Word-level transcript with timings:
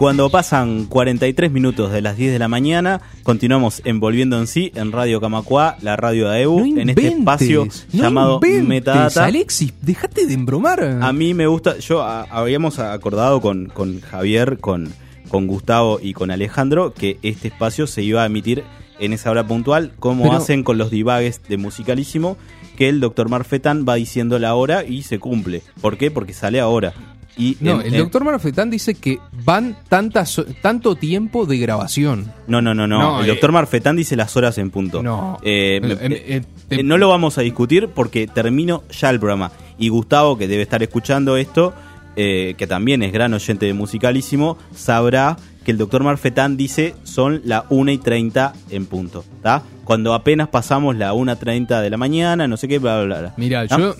Cuando 0.00 0.30
pasan 0.30 0.86
43 0.86 1.52
minutos 1.52 1.92
de 1.92 2.00
las 2.00 2.16
10 2.16 2.32
de 2.32 2.38
la 2.38 2.48
mañana, 2.48 3.02
continuamos 3.22 3.82
envolviendo 3.84 4.38
en 4.38 4.46
sí 4.46 4.72
en 4.74 4.92
Radio 4.92 5.20
Camacua, 5.20 5.76
la 5.82 5.94
radio 5.96 6.30
de 6.30 6.38
AEU, 6.38 6.58
No 6.74 6.80
en 6.80 6.88
este 6.88 7.08
espacio 7.08 7.66
no 7.92 8.02
llamado 8.02 8.36
inventes, 8.36 8.64
Metadata. 8.66 9.26
Alexis, 9.26 9.74
déjate 9.82 10.24
de 10.26 10.32
embromar. 10.32 10.82
A 11.02 11.12
mí 11.12 11.34
me 11.34 11.46
gusta, 11.46 11.76
yo 11.80 12.00
a- 12.00 12.22
habíamos 12.22 12.78
acordado 12.78 13.42
con, 13.42 13.66
con 13.66 14.00
Javier, 14.00 14.56
con, 14.58 14.90
con 15.28 15.46
Gustavo 15.46 15.98
y 16.02 16.14
con 16.14 16.30
Alejandro 16.30 16.94
que 16.94 17.18
este 17.20 17.48
espacio 17.48 17.86
se 17.86 18.02
iba 18.02 18.22
a 18.22 18.26
emitir 18.26 18.64
en 19.00 19.12
esa 19.12 19.30
hora 19.30 19.46
puntual, 19.46 19.92
como 19.98 20.22
Pero- 20.24 20.36
hacen 20.38 20.62
con 20.64 20.78
los 20.78 20.90
divagues 20.90 21.42
de 21.46 21.58
Musicalísimo, 21.58 22.38
que 22.78 22.88
el 22.88 23.00
doctor 23.00 23.28
Marfetán 23.28 23.84
va 23.86 23.96
diciendo 23.96 24.38
la 24.38 24.54
hora 24.54 24.82
y 24.82 25.02
se 25.02 25.18
cumple. 25.18 25.62
¿Por 25.82 25.98
qué? 25.98 26.10
Porque 26.10 26.32
sale 26.32 26.58
ahora. 26.58 26.94
Y 27.40 27.56
no, 27.60 27.80
en- 27.80 27.86
el 27.86 27.94
en- 27.94 28.00
doctor 28.00 28.24
Marfetán 28.24 28.70
dice 28.70 28.94
que 28.94 29.18
van 29.44 29.76
tantas, 29.88 30.40
tanto 30.62 30.94
tiempo 30.94 31.46
de 31.46 31.58
grabación. 31.58 32.32
No, 32.46 32.60
no, 32.60 32.74
no, 32.74 32.86
no. 32.86 32.98
No, 33.00 33.18
el 33.20 33.26
eh, 33.26 33.28
doctor 33.28 33.50
Marfetán 33.52 33.96
dice 33.96 34.14
las 34.16 34.36
horas 34.36 34.58
en 34.58 34.70
punto. 34.70 35.02
No. 35.02 35.38
Eh, 35.42 35.80
me- 35.82 35.92
Eh, 35.92 35.98
eh, 36.00 36.24
eh, 36.28 36.42
te- 36.68 36.80
eh, 36.80 36.82
no 36.82 36.98
lo 36.98 37.08
vamos 37.08 37.38
a 37.38 37.40
discutir 37.40 37.88
porque 37.88 38.26
termino 38.26 38.84
ya 38.90 39.10
el 39.10 39.18
programa. 39.18 39.50
Y 39.78 39.88
Gustavo, 39.88 40.36
que 40.36 40.46
debe 40.48 40.62
estar 40.62 40.82
escuchando 40.82 41.36
esto, 41.38 41.72
eh, 42.16 42.54
que 42.58 42.66
también 42.66 43.02
es 43.02 43.12
gran 43.12 43.32
oyente 43.32 43.64
de 43.66 43.72
Musicalísimo, 43.72 44.58
sabrá 44.74 45.36
que 45.64 45.70
el 45.70 45.78
doctor 45.78 46.02
Marfetán 46.02 46.56
dice 46.56 46.94
son 47.04 47.42
la 47.44 47.64
1 47.68 47.92
y 47.92 47.98
30 47.98 48.52
en 48.70 48.86
punto. 48.86 49.24
¿Está? 49.36 49.62
Cuando 49.84 50.14
apenas 50.14 50.48
pasamos 50.48 50.94
la 50.96 51.12
1.30 51.12 51.82
de 51.82 51.90
la 51.90 51.96
mañana, 51.96 52.46
no 52.46 52.56
sé 52.56 52.68
qué, 52.68 52.78
bla, 52.78 53.02
bla, 53.02 53.20
bla. 53.20 53.34
Mira, 53.36 53.64
¿No? 53.64 53.78
yo 53.78 53.94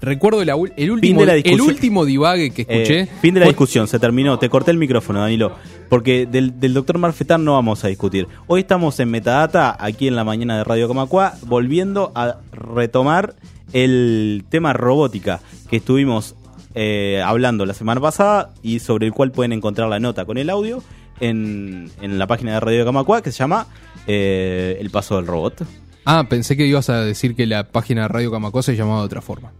recuerdo 0.00 0.42
la 0.42 0.54
el 0.76 0.90
último, 0.90 1.20
de 1.20 1.26
la 1.26 1.34
el 1.34 1.60
último 1.60 2.06
divague 2.06 2.50
que 2.50 2.62
escuché. 2.62 3.00
Eh, 3.00 3.08
fin 3.20 3.34
de 3.34 3.40
la 3.40 3.46
discusión, 3.46 3.86
se 3.86 3.98
terminó. 3.98 4.38
Te 4.38 4.48
corté 4.48 4.70
el 4.70 4.78
micrófono, 4.78 5.20
Danilo. 5.20 5.54
Porque 5.90 6.24
del, 6.24 6.58
del 6.58 6.72
doctor 6.72 6.96
Marfetán 6.96 7.44
no 7.44 7.52
vamos 7.52 7.84
a 7.84 7.88
discutir. 7.88 8.26
Hoy 8.46 8.60
estamos 8.60 8.98
en 9.00 9.10
Metadata, 9.10 9.76
aquí 9.78 10.08
en 10.08 10.16
la 10.16 10.24
mañana 10.24 10.56
de 10.56 10.64
Radio 10.64 10.88
Camacua, 10.88 11.34
volviendo 11.46 12.10
a 12.14 12.38
retomar 12.52 13.34
el 13.74 14.44
tema 14.48 14.72
robótica 14.72 15.40
que 15.68 15.76
estuvimos 15.76 16.36
eh, 16.74 17.22
hablando 17.24 17.66
la 17.66 17.74
semana 17.74 18.00
pasada 18.00 18.54
y 18.62 18.78
sobre 18.78 19.06
el 19.06 19.12
cual 19.12 19.30
pueden 19.30 19.52
encontrar 19.52 19.88
la 19.88 20.00
nota 20.00 20.24
con 20.24 20.38
el 20.38 20.50
audio 20.50 20.82
en, 21.20 21.90
en 22.00 22.18
la 22.18 22.26
página 22.26 22.54
de 22.54 22.60
Radio 22.60 22.84
Camacua 22.84 23.22
que 23.22 23.32
se 23.32 23.38
llama 23.38 23.66
eh, 24.06 24.76
El 24.80 24.90
Paso 24.90 25.16
del 25.16 25.26
Robot. 25.26 25.64
Ah, 26.04 26.26
pensé 26.28 26.56
que 26.56 26.66
ibas 26.66 26.90
a 26.90 27.00
decir 27.00 27.34
que 27.34 27.46
la 27.46 27.64
página 27.64 28.02
de 28.02 28.08
Radio 28.08 28.30
Camacó 28.30 28.62
se 28.62 28.76
llamaba 28.76 29.00
de 29.00 29.06
otra 29.06 29.22
forma. 29.22 29.52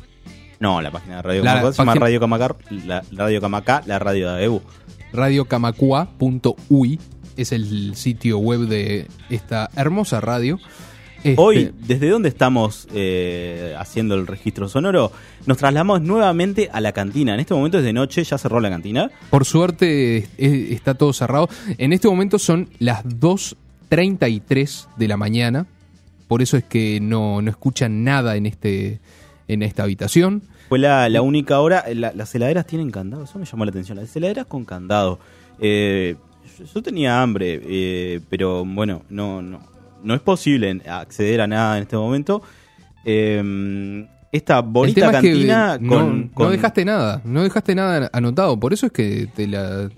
No, 0.61 0.81
la 0.81 0.91
página 0.91 1.17
de 1.17 1.23
Radio 1.23 1.43
Camacua 1.43 1.73
se 1.73 1.78
llama 1.78 1.95
Radio 1.95 2.21
Camacá, 2.21 2.56
la, 2.87 3.03
Radio 3.12 3.41
Camacá, 3.41 3.83
la 3.87 3.99
radio 3.99 4.33
de 4.33 4.43
AEU. 4.43 4.62
Radiocamacua.ui 5.12 6.99
es 7.37 7.53
el 7.53 7.95
sitio 7.97 8.39
web 8.39 8.61
de 8.61 9.09
esta 9.31 9.71
hermosa 9.77 10.21
radio. 10.21 10.59
Este, 11.25 11.35
Hoy, 11.41 11.71
¿desde 11.87 12.11
dónde 12.11 12.29
estamos 12.29 12.87
eh, 12.95 13.75
haciendo 13.79 14.15
el 14.15 14.27
registro 14.27 14.69
sonoro? 14.69 15.11
Nos 15.47 15.57
trasladamos 15.57 16.03
nuevamente 16.03 16.69
a 16.73 16.81
la 16.83 16.93
cantina. 16.93 17.33
En 17.35 17.41
este 17.41 17.55
momento 17.55 17.79
es 17.79 17.85
de 17.85 17.93
noche, 17.95 18.23
ya 18.23 18.37
cerró 18.37 18.61
la 18.61 18.69
cantina. 18.71 19.11
Por 19.31 19.45
suerte 19.47 20.29
está 20.39 20.95
todo 20.95 21.13
cerrado. 21.15 21.49
En 21.79 21.93
este 21.95 22.09
momento 22.09 22.39
son 22.39 22.69
las 22.79 23.05
2.33 23.07 24.87
de 24.97 25.09
la 25.09 25.17
mañana. 25.17 25.67
Por 26.29 26.43
eso 26.43 26.57
es 26.57 26.65
que 26.65 27.01
no, 27.01 27.41
no 27.43 27.51
escuchan 27.51 28.05
nada 28.05 28.37
en, 28.37 28.47
este, 28.47 29.01
en 29.49 29.63
esta 29.63 29.83
habitación. 29.84 30.43
Fue 30.69 30.79
la, 30.79 31.09
la 31.09 31.23
única 31.23 31.61
hora. 31.61 31.84
la- 31.95 32.13
las 32.15 32.34
heladeras 32.34 32.67
tienen 32.67 32.91
candado, 32.91 33.25
eso 33.25 33.39
me 33.39 33.45
llamó 33.47 33.65
la 33.65 33.71
atención. 33.71 33.99
Las 33.99 34.15
heladeras 34.17 34.47
con 34.47 34.65
candado. 34.65 35.19
Eh, 35.59 36.17
yo, 36.59 36.65
yo 36.65 36.83
tenía 36.83 37.23
hambre, 37.23 37.61
eh, 37.65 38.21
pero 38.29 38.65
bueno, 38.65 39.03
no, 39.11 39.43
no, 39.43 39.61
no 40.04 40.15
es 40.15 40.20
posible 40.20 40.81
acceder 40.88 41.41
a 41.41 41.47
nada 41.47 41.76
en 41.76 41.82
este 41.82 41.97
momento. 41.97 42.42
Eh, 43.04 44.06
esta 44.32 44.60
bonita 44.62 45.00
es 45.00 45.06
que 45.06 45.12
cantina 45.12 45.78
no, 45.81 45.88
con, 45.88 46.31
no 46.37 46.50
dejaste 46.50 46.84
nada. 46.84 47.20
No 47.25 47.42
dejaste 47.42 47.75
nada 47.75 48.10
anotado. 48.12 48.59
Por 48.59 48.72
eso 48.72 48.87
es 48.87 48.92
que 48.92 49.28
te 49.34 49.47
la, 49.47 49.88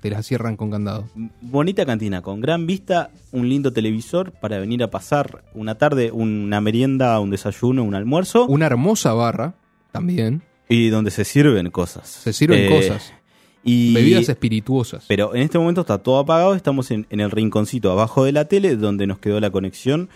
te 0.00 0.10
la 0.10 0.22
cierran 0.22 0.56
con 0.56 0.70
candado. 0.70 1.08
Bonita 1.40 1.86
cantina, 1.86 2.20
con 2.22 2.40
gran 2.40 2.66
vista, 2.66 3.10
un 3.32 3.48
lindo 3.48 3.72
televisor 3.72 4.32
para 4.32 4.58
venir 4.58 4.82
a 4.82 4.90
pasar 4.90 5.44
una 5.54 5.76
tarde, 5.76 6.10
una 6.10 6.60
merienda, 6.60 7.18
un 7.20 7.30
desayuno, 7.30 7.84
un 7.84 7.94
almuerzo 7.94 8.46
Una 8.46 8.66
hermosa 8.66 9.12
barra 9.12 9.54
también. 9.92 10.42
y 10.68 10.88
donde 10.88 11.12
se 11.12 11.24
sirven 11.24 11.70
cosas. 11.70 12.08
Se 12.08 12.32
sirven 12.32 12.60
Eh, 12.60 12.68
cosas. 12.68 13.12
Y, 13.64 13.94
Bebidas 13.94 14.28
espirituosas. 14.28 15.04
Pero 15.08 15.34
en 15.34 15.42
este 15.42 15.58
momento 15.58 15.80
está 15.80 15.98
todo 15.98 16.18
apagado, 16.18 16.54
estamos 16.54 16.90
en, 16.90 17.06
en 17.10 17.20
el 17.20 17.30
rinconcito 17.30 17.90
abajo 17.90 18.24
de 18.24 18.32
la 18.32 18.44
tele 18.44 18.76
donde 18.76 19.06
nos 19.06 19.18
quedó 19.18 19.40
la 19.40 19.50
conexión 19.50 20.08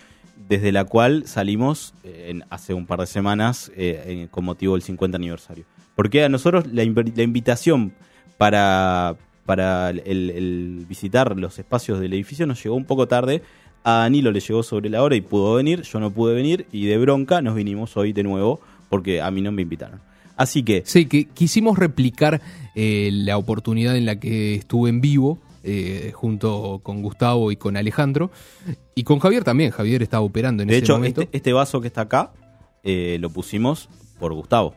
desde 0.47 0.71
la 0.71 0.85
cual 0.85 1.23
salimos 1.27 1.93
eh, 2.03 2.27
en- 2.29 2.43
hace 2.49 2.73
un 2.73 2.85
par 2.85 2.99
de 2.99 3.07
semanas 3.07 3.71
eh, 3.75 4.03
en- 4.05 4.27
con 4.27 4.45
motivo 4.45 4.73
del 4.73 4.81
50 4.83 5.17
aniversario. 5.17 5.65
Porque 5.95 6.23
a 6.23 6.29
nosotros 6.29 6.65
la, 6.71 6.83
inv- 6.83 7.13
la 7.15 7.23
invitación 7.23 7.93
para, 8.37 9.15
para 9.45 9.89
el, 9.89 9.99
el 10.29 10.85
visitar 10.87 11.37
los 11.37 11.59
espacios 11.59 11.99
del 11.99 12.13
edificio 12.13 12.45
nos 12.47 12.63
llegó 12.63 12.75
un 12.75 12.85
poco 12.85 13.07
tarde. 13.07 13.41
A 13.83 13.93
Danilo 13.99 14.31
le 14.31 14.39
llegó 14.41 14.61
sobre 14.63 14.89
la 14.89 15.01
hora 15.03 15.15
y 15.15 15.21
pudo 15.21 15.55
venir, 15.55 15.81
yo 15.83 15.99
no 15.99 16.11
pude 16.11 16.33
venir 16.35 16.65
y 16.71 16.85
de 16.85 16.97
bronca 16.97 17.41
nos 17.41 17.55
vinimos 17.55 17.95
hoy 17.97 18.11
de 18.13 18.23
nuevo 18.23 18.59
porque 18.89 19.21
a 19.21 19.29
mí 19.31 19.41
no 19.41 19.51
me 19.51 19.61
invitaron. 19.61 20.01
Así 20.39 20.63
que 20.63 20.81
Sí, 20.85 21.05
que 21.05 21.25
quisimos 21.25 21.77
replicar 21.77 22.41
eh, 22.75 23.09
la 23.13 23.37
oportunidad 23.37 23.95
en 23.95 24.05
la 24.05 24.19
que 24.19 24.55
estuve 24.55 24.89
en 24.89 25.01
vivo 25.01 25.37
eh, 25.63 26.11
junto 26.15 26.79
con 26.81 27.01
Gustavo 27.03 27.51
y 27.51 27.57
con 27.57 27.75
Alejandro 27.77 28.31
y 28.95 29.03
con 29.03 29.19
Javier 29.19 29.43
también. 29.43 29.71
Javier 29.71 30.01
estaba 30.01 30.23
operando 30.23 30.63
en 30.63 30.69
de 30.69 30.75
ese 30.77 30.85
hecho 30.85 30.93
momento. 30.93 31.21
este, 31.21 31.37
este 31.37 31.53
vaso 31.53 31.81
que 31.81 31.87
está 31.87 32.01
acá 32.01 32.31
eh, 32.83 33.17
lo 33.19 33.29
pusimos 33.29 33.89
por 34.19 34.33
Gustavo. 34.33 34.75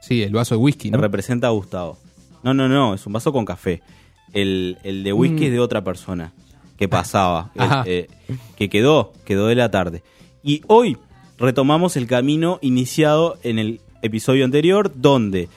Sí, 0.00 0.22
el 0.22 0.32
vaso 0.34 0.54
de 0.54 0.60
whisky, 0.60 0.90
¿no? 0.90 0.98
Representa 0.98 1.46
a 1.48 1.50
Gustavo. 1.50 1.96
No, 2.42 2.52
no, 2.54 2.68
no, 2.68 2.94
es 2.94 3.04
un 3.06 3.12
vaso 3.14 3.32
con 3.32 3.44
café. 3.44 3.82
El, 4.32 4.76
el 4.84 5.02
de 5.02 5.12
whisky 5.12 5.40
Mm. 5.44 5.46
es 5.46 5.52
de 5.52 5.60
otra 5.60 5.82
persona 5.82 6.32
que 6.76 6.86
pasaba, 6.88 7.50
el- 7.86 8.06
que 8.56 8.68
quedó, 8.68 9.12
quedó 9.24 9.46
de 9.46 9.54
la 9.54 9.70
tarde. 9.70 10.02
Y 10.42 10.60
hoy 10.66 10.98
retomamos 11.38 11.96
el 11.96 12.06
camino 12.06 12.58
iniciado 12.60 13.38
en 13.42 13.58
el 13.58 13.80
episodio 14.02 14.44
anterior, 14.44 14.92
donde 14.94 15.48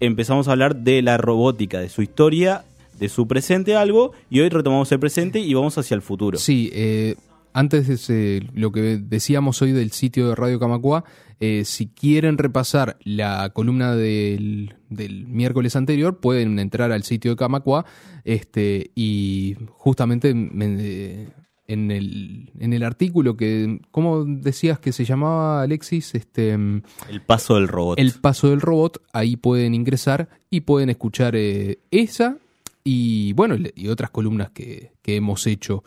empezamos 0.00 0.48
a 0.48 0.52
hablar 0.52 0.76
de 0.76 1.02
la 1.02 1.16
robótica, 1.18 1.80
de 1.80 1.88
su 1.88 2.02
historia, 2.02 2.64
de 2.98 3.08
su 3.08 3.26
presente 3.26 3.76
algo, 3.76 4.12
y 4.30 4.40
hoy 4.40 4.48
retomamos 4.48 4.90
el 4.92 5.00
presente 5.00 5.40
y 5.40 5.54
vamos 5.54 5.76
hacia 5.78 5.94
el 5.94 6.02
futuro. 6.02 6.38
Sí, 6.38 6.70
eh, 6.72 7.16
antes 7.52 8.06
de 8.06 8.46
lo 8.54 8.70
que 8.72 8.98
decíamos 8.98 9.60
hoy 9.62 9.72
del 9.72 9.90
sitio 9.90 10.28
de 10.28 10.34
Radio 10.34 10.60
Camacua, 10.60 11.04
eh, 11.40 11.64
si 11.64 11.86
quieren 11.86 12.36
repasar 12.36 12.98
la 13.02 13.48
columna 13.54 13.96
del, 13.96 14.74
del 14.90 15.26
miércoles 15.26 15.74
anterior, 15.74 16.18
pueden 16.18 16.58
entrar 16.58 16.92
al 16.92 17.02
sitio 17.02 17.30
de 17.30 17.36
Camacua 17.38 17.86
este, 18.24 18.90
y 18.94 19.56
justamente 19.70 20.34
me- 20.34 21.28
en, 21.72 21.90
el, 21.90 22.50
en 22.58 22.72
el 22.72 22.82
artículo 22.82 23.36
que, 23.36 23.80
¿cómo 23.90 24.24
decías 24.24 24.78
que 24.80 24.92
se 24.92 25.04
llamaba 25.04 25.62
Alexis? 25.62 26.14
Este, 26.14 26.56
mm, 26.56 26.82
El 27.08 27.22
paso 27.22 27.54
del 27.54 27.68
robot. 27.68 27.98
el 27.98 28.12
paso 28.12 28.50
del 28.50 28.60
robot, 28.60 29.02
ahí 29.12 29.36
pueden 29.36 29.74
ingresar 29.74 30.28
y 30.50 30.62
pueden 30.62 30.90
escuchar 30.90 31.36
eh, 31.36 31.78
esa 31.90 32.36
y 32.82 33.32
bueno, 33.34 33.56
y 33.74 33.88
otras 33.88 34.10
columnas 34.10 34.50
que, 34.50 34.92
que 35.00 35.16
hemos 35.16 35.46
hecho 35.46 35.84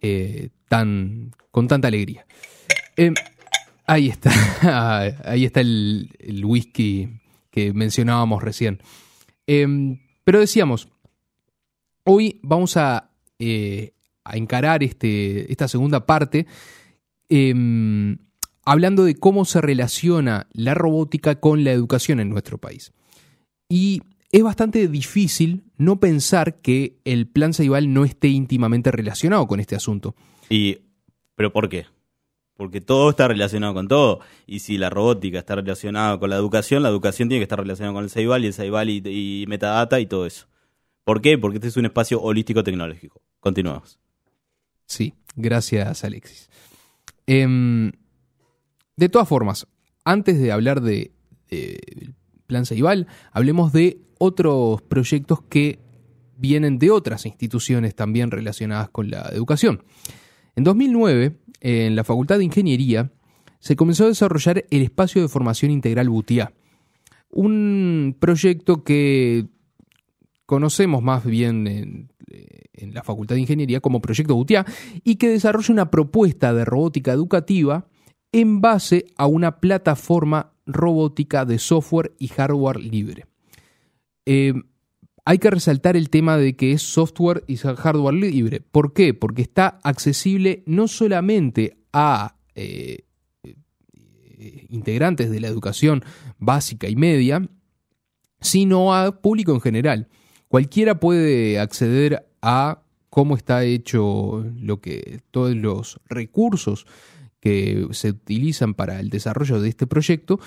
eh, 0.00 0.48
tan, 0.68 1.32
con 1.50 1.68
tanta 1.68 1.88
alegría. 1.88 2.24
Em, 2.96 3.14
ahí 3.86 4.08
está, 4.08 4.30
ahí 5.24 5.44
está 5.44 5.60
el, 5.60 6.10
el 6.18 6.44
whisky 6.44 7.10
que 7.50 7.72
mencionábamos 7.74 8.42
recién. 8.42 8.80
Em, 9.46 9.98
Pero 10.24 10.40
decíamos, 10.40 10.88
hoy 12.04 12.40
vamos 12.42 12.76
a, 12.76 13.10
eh, 13.38 13.92
a 14.26 14.36
encarar 14.36 14.82
este, 14.82 15.50
esta 15.50 15.68
segunda 15.68 16.06
parte 16.06 16.46
em, 17.28 18.18
hablando 18.64 19.04
de 19.04 19.14
cómo 19.14 19.44
se 19.44 19.60
relaciona 19.60 20.48
la 20.52 20.74
robótica 20.74 21.40
con 21.40 21.64
la 21.64 21.72
educación 21.72 22.20
en 22.20 22.28
nuestro 22.28 22.58
país. 22.58 22.92
Y 23.68 24.02
es 24.32 24.42
bastante 24.42 24.88
difícil 24.88 25.64
no 25.78 26.00
pensar 26.00 26.56
que 26.60 26.98
el 27.04 27.26
plan 27.26 27.54
Ceibal 27.54 27.92
no 27.92 28.04
esté 28.04 28.28
íntimamente 28.28 28.90
relacionado 28.90 29.46
con 29.46 29.60
este 29.60 29.76
asunto. 29.76 30.14
Y, 30.50 30.78
¿Pero 31.36 31.52
por 31.52 31.68
qué? 31.68 31.86
Porque 32.56 32.80
todo 32.80 33.10
está 33.10 33.28
relacionado 33.28 33.74
con 33.74 33.86
todo. 33.86 34.20
Y 34.46 34.60
si 34.60 34.78
la 34.78 34.90
robótica 34.90 35.38
está 35.38 35.54
relacionada 35.56 36.18
con 36.18 36.30
la 36.30 36.36
educación, 36.36 36.82
la 36.82 36.88
educación 36.88 37.28
tiene 37.28 37.40
que 37.40 37.44
estar 37.44 37.58
relacionada 37.58 37.94
con 37.94 38.04
el 38.04 38.10
Ceibal 38.10 38.44
y 38.44 38.48
el 38.48 38.54
Ceibal 38.54 38.90
y, 38.90 39.02
y 39.04 39.46
metadata 39.46 40.00
y 40.00 40.06
todo 40.06 40.26
eso. 40.26 40.46
¿Por 41.04 41.20
qué? 41.20 41.38
Porque 41.38 41.58
este 41.58 41.68
es 41.68 41.76
un 41.76 41.84
espacio 41.84 42.20
holístico 42.20 42.64
tecnológico. 42.64 43.22
Continuamos. 43.38 44.00
Sí, 44.86 45.14
gracias 45.34 46.04
Alexis. 46.04 46.48
Em, 47.26 47.92
de 48.96 49.08
todas 49.08 49.28
formas, 49.28 49.66
antes 50.04 50.40
de 50.40 50.52
hablar 50.52 50.80
de, 50.80 51.12
Plan 52.46 52.66
Ceibal, 52.66 53.06
hablemos 53.32 53.72
de 53.72 54.00
otros 54.18 54.82
proyectos 54.82 55.42
que 55.42 55.80
vienen 56.36 56.78
de 56.78 56.90
otras 56.90 57.26
instituciones 57.26 57.94
también 57.94 58.30
relacionadas 58.30 58.88
con 58.88 59.10
la 59.10 59.28
educación. 59.32 59.82
En 60.54 60.64
2009, 60.64 61.38
en 61.60 61.96
la 61.96 62.04
Facultad 62.04 62.38
de 62.38 62.44
Ingeniería, 62.44 63.10
se 63.58 63.76
comenzó 63.76 64.04
a 64.04 64.08
desarrollar 64.08 64.64
el 64.70 64.82
espacio 64.82 65.22
de 65.22 65.28
formación 65.28 65.70
integral 65.70 66.08
Butiá, 66.08 66.52
un 67.30 68.16
proyecto 68.18 68.84
que 68.84 69.46
conocemos 70.46 71.02
más 71.02 71.24
bien 71.24 71.66
en, 71.66 72.10
la 72.92 73.02
Facultad 73.02 73.34
de 73.34 73.40
Ingeniería 73.40 73.80
como 73.80 74.00
Proyecto 74.00 74.34
Butiá 74.34 74.64
y 75.02 75.16
que 75.16 75.28
desarrolla 75.28 75.72
una 75.72 75.90
propuesta 75.90 76.54
de 76.54 76.64
robótica 76.64 77.12
educativa 77.12 77.86
en 78.32 78.60
base 78.60 79.06
a 79.16 79.26
una 79.26 79.60
plataforma 79.60 80.52
robótica 80.66 81.44
de 81.44 81.58
software 81.58 82.12
y 82.18 82.28
hardware 82.28 82.80
libre. 82.80 83.26
Eh, 84.24 84.54
hay 85.24 85.38
que 85.38 85.50
resaltar 85.50 85.96
el 85.96 86.10
tema 86.10 86.36
de 86.36 86.54
que 86.54 86.72
es 86.72 86.82
software 86.82 87.44
y 87.46 87.56
hardware 87.56 88.14
libre. 88.14 88.60
¿Por 88.60 88.92
qué? 88.92 89.14
Porque 89.14 89.42
está 89.42 89.80
accesible 89.82 90.62
no 90.66 90.86
solamente 90.86 91.78
a 91.92 92.36
eh, 92.54 93.06
integrantes 94.68 95.30
de 95.30 95.40
la 95.40 95.48
educación 95.48 96.04
básica 96.38 96.88
y 96.88 96.96
media, 96.96 97.48
sino 98.40 98.94
a 98.94 99.20
público 99.20 99.52
en 99.52 99.60
general. 99.60 100.08
Cualquiera 100.56 100.98
puede 100.98 101.60
acceder 101.60 102.26
a 102.40 102.80
cómo 103.10 103.36
está 103.36 103.62
hecho 103.64 104.42
lo 104.58 104.80
que 104.80 105.20
todos 105.30 105.54
los 105.54 106.00
recursos 106.06 106.86
que 107.40 107.86
se 107.90 108.08
utilizan 108.08 108.72
para 108.72 108.98
el 108.98 109.10
desarrollo 109.10 109.60
de 109.60 109.68
este 109.68 109.86
proyecto, 109.86 110.40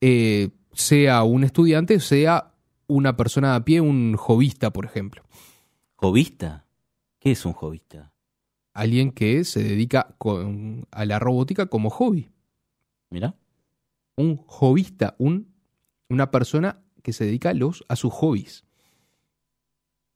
eh, 0.00 0.48
sea 0.72 1.22
un 1.22 1.44
estudiante, 1.44 2.00
sea 2.00 2.54
una 2.88 3.16
persona 3.16 3.54
a 3.54 3.64
pie, 3.64 3.80
un 3.80 4.16
jovista, 4.16 4.72
por 4.72 4.84
ejemplo. 4.84 5.22
¿Jovista? 5.94 6.66
¿Qué 7.20 7.30
es 7.30 7.46
un 7.46 7.52
jovista? 7.52 8.12
Alguien 8.74 9.12
que 9.12 9.44
se 9.44 9.62
dedica 9.62 10.16
con, 10.18 10.88
a 10.90 11.04
la 11.04 11.20
robótica 11.20 11.66
como 11.66 11.88
hobby. 11.88 12.32
Mira. 13.10 13.36
Un 14.16 14.38
jovista, 14.38 15.14
un, 15.18 15.54
una 16.08 16.32
persona 16.32 16.82
que 17.04 17.12
se 17.12 17.26
dedica 17.26 17.50
a, 17.50 17.54
los, 17.54 17.84
a 17.86 17.94
sus 17.94 18.12
hobbies. 18.12 18.64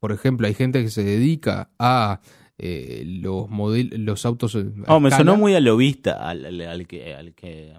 Por 0.01 0.13
ejemplo, 0.13 0.47
hay 0.47 0.55
gente 0.55 0.83
que 0.83 0.91
se 0.91 1.05
dedica 1.05 1.71
a 1.79 2.21
eh, 2.59 3.03
los, 3.07 3.49
los 3.51 4.27
autos. 4.27 4.57
Oh, 4.87 5.01
me 5.01 5.11
sonó 5.11 5.37
muy 5.37 5.55
a 5.55 5.61
lobista, 5.61 6.29
al, 6.29 6.45
al, 6.45 6.61
al, 6.61 6.87
que, 6.87 7.15
al 7.15 7.35
que 7.35 7.75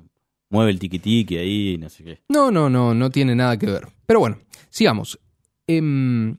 mueve 0.49 0.71
el 0.71 0.79
tiquitiqui 0.79 1.37
ahí, 1.37 1.77
no 1.77 1.89
sé 1.89 2.03
qué. 2.03 2.21
No, 2.29 2.51
no, 2.51 2.69
no, 2.69 2.93
no 2.93 3.09
tiene 3.09 3.35
nada 3.35 3.57
que 3.57 3.67
ver. 3.67 3.87
Pero 4.05 4.19
bueno, 4.19 4.37
sigamos. 4.69 5.19
Eh, 5.67 6.35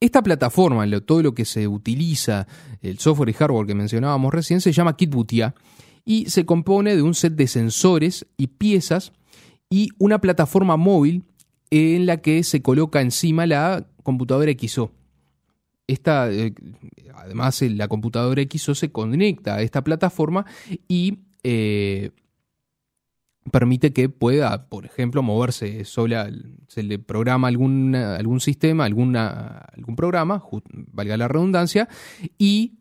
esta 0.00 0.22
plataforma, 0.22 0.86
todo 1.00 1.22
lo 1.22 1.34
que 1.34 1.44
se 1.44 1.66
utiliza, 1.66 2.46
el 2.82 2.98
software 2.98 3.30
y 3.30 3.32
hardware 3.32 3.66
que 3.66 3.74
mencionábamos 3.74 4.32
recién, 4.32 4.60
se 4.60 4.72
llama 4.72 4.96
KitButia 4.96 5.54
y 6.04 6.30
se 6.30 6.46
compone 6.46 6.94
de 6.94 7.02
un 7.02 7.14
set 7.14 7.34
de 7.34 7.48
sensores 7.48 8.26
y 8.36 8.46
piezas 8.46 9.12
y 9.68 9.90
una 9.98 10.20
plataforma 10.20 10.76
móvil 10.76 11.24
en 11.70 12.06
la 12.06 12.18
que 12.18 12.44
se 12.44 12.62
coloca 12.62 13.00
encima 13.00 13.46
la 13.46 13.86
computadora 14.08 14.50
XO. 14.58 14.90
Esta, 15.86 16.32
eh, 16.32 16.54
además, 17.14 17.60
la 17.60 17.88
computadora 17.88 18.42
XO 18.42 18.74
se 18.74 18.90
conecta 18.90 19.56
a 19.56 19.60
esta 19.60 19.84
plataforma 19.84 20.46
y 20.88 21.18
eh, 21.42 22.10
permite 23.52 23.92
que 23.92 24.08
pueda, 24.08 24.66
por 24.68 24.86
ejemplo, 24.86 25.22
moverse 25.22 25.84
sola, 25.84 26.30
se 26.68 26.82
le 26.82 26.98
programa 26.98 27.48
algún, 27.48 27.94
algún 27.94 28.40
sistema, 28.40 28.86
alguna, 28.86 29.66
algún 29.76 29.94
programa, 29.94 30.42
valga 30.72 31.18
la 31.18 31.28
redundancia, 31.28 31.86
y 32.38 32.78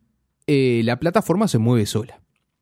eh, 0.47 0.81
la 0.85 0.97
plataforma 0.97 1.49
se 1.49 1.57
mueve 1.57 1.85
sola. 1.85 2.21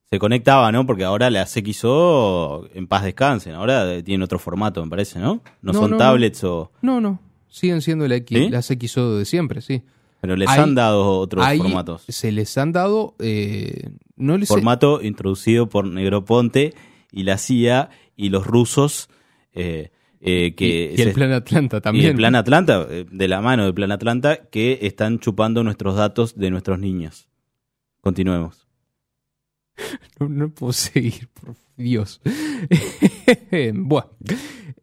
Se 0.09 0.17
conectaba, 0.17 0.71
¿no? 0.71 0.87
Porque 0.87 1.03
ahora 1.03 1.29
las 1.29 1.53
XO 1.53 2.67
en 2.73 2.87
paz 2.87 3.03
descansen, 3.03 3.53
ahora 3.53 4.01
tienen 4.01 4.23
otro 4.23 4.39
formato, 4.39 4.83
me 4.83 4.89
parece, 4.89 5.19
¿no? 5.19 5.43
No, 5.61 5.71
No, 5.71 5.73
son 5.73 5.91
no, 5.91 5.97
tablets 5.97 6.43
o... 6.43 6.71
No, 6.81 6.99
no, 6.99 7.19
siguen 7.55 7.81
siendo 7.81 8.07
la 8.07 8.15
X- 8.17 8.37
¿Sí? 8.37 8.49
las 8.49 8.67
XO 8.67 9.17
de 9.17 9.25
siempre, 9.25 9.61
sí. 9.61 9.81
Pero 10.21 10.35
les 10.35 10.49
Ahí- 10.49 10.59
han 10.59 10.75
dado 10.75 11.19
otros 11.19 11.45
formatos. 11.57 12.03
se 12.07 12.31
les 12.31 12.57
han 12.57 12.71
dado, 12.71 13.15
eh, 13.19 13.89
no 14.15 14.37
les 14.37 14.47
Formato 14.49 15.01
introducido 15.03 15.69
por 15.69 15.85
Negroponte 15.85 16.73
y 17.11 17.23
la 17.23 17.37
CIA 17.37 17.89
y 18.15 18.29
los 18.29 18.45
rusos 18.47 19.09
eh, 19.53 19.91
eh, 20.21 20.55
que... 20.55 20.65
y, 20.95 20.99
y 20.99 21.01
el 21.01 21.09
se- 21.09 21.13
Plan 21.13 21.31
Atlanta 21.31 21.77
y 21.77 21.81
también. 21.81 22.05
el 22.11 22.15
Plan 22.15 22.35
Atlanta, 22.35 22.85
de 22.85 23.27
la 23.27 23.41
mano 23.41 23.65
del 23.65 23.73
Plan 23.75 23.91
Atlanta, 23.91 24.47
que 24.49 24.79
están 24.81 25.19
chupando 25.19 25.63
nuestros 25.63 25.95
datos 25.95 26.35
de 26.37 26.49
nuestros 26.49 26.79
niños. 26.79 27.27
Continuemos. 28.01 28.67
No, 30.19 30.29
no 30.29 30.49
puedo 30.49 30.71
seguir, 30.71 31.27
por 31.33 31.55
Dios. 31.75 32.21
bueno, 33.73 34.09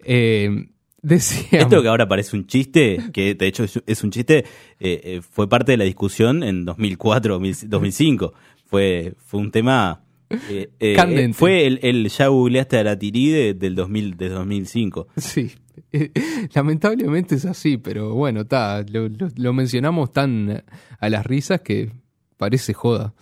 eh, 0.05 0.69
decíamos... 1.03 1.65
Esto 1.67 1.83
que 1.83 1.89
ahora 1.89 2.09
parece 2.09 2.37
un 2.37 2.47
chiste, 2.47 2.99
que 3.13 3.35
de 3.35 3.47
hecho 3.47 3.65
es, 3.87 4.05
un 4.05 4.11
chiste, 4.11 4.39
eh, 4.81 5.01
eh, 5.05 5.21
fue 5.23 5.49
parte 5.49 5.73
de 5.73 5.79
la 5.79 5.85
discusión 5.85 6.43
en 6.43 6.65
2004, 6.65 7.35
2000 7.35 7.57
2005. 7.69 8.33
Fue, 8.67 9.15
fue 9.19 9.41
un 9.41 9.51
tema... 9.51 10.03
eh, 10.31 10.95
Candente. 10.97 11.35
fue 11.37 11.67
el, 11.67 11.79
el 11.83 12.09
ya 12.09 12.29
googleaste 12.29 12.79
a 12.79 12.85
la 12.85 12.99
tiride 12.99 13.53
del 13.55 13.75
2000, 13.75 14.17
de 14.17 14.29
2005. 14.31 15.09
Sí, 15.19 15.53
lamentablemente 16.55 17.35
es 17.35 17.45
así, 17.45 17.77
pero 17.77 18.15
bueno, 18.15 18.47
ta, 18.47 18.83
lo, 18.91 19.09
lo- 19.09 19.29
lo 19.35 19.53
mencionamos 19.53 20.13
tan 20.13 20.65
a 20.99 21.09
las 21.11 21.27
risas 21.27 21.61
que 21.61 21.91
parece 22.37 22.73
joda. 22.75 23.15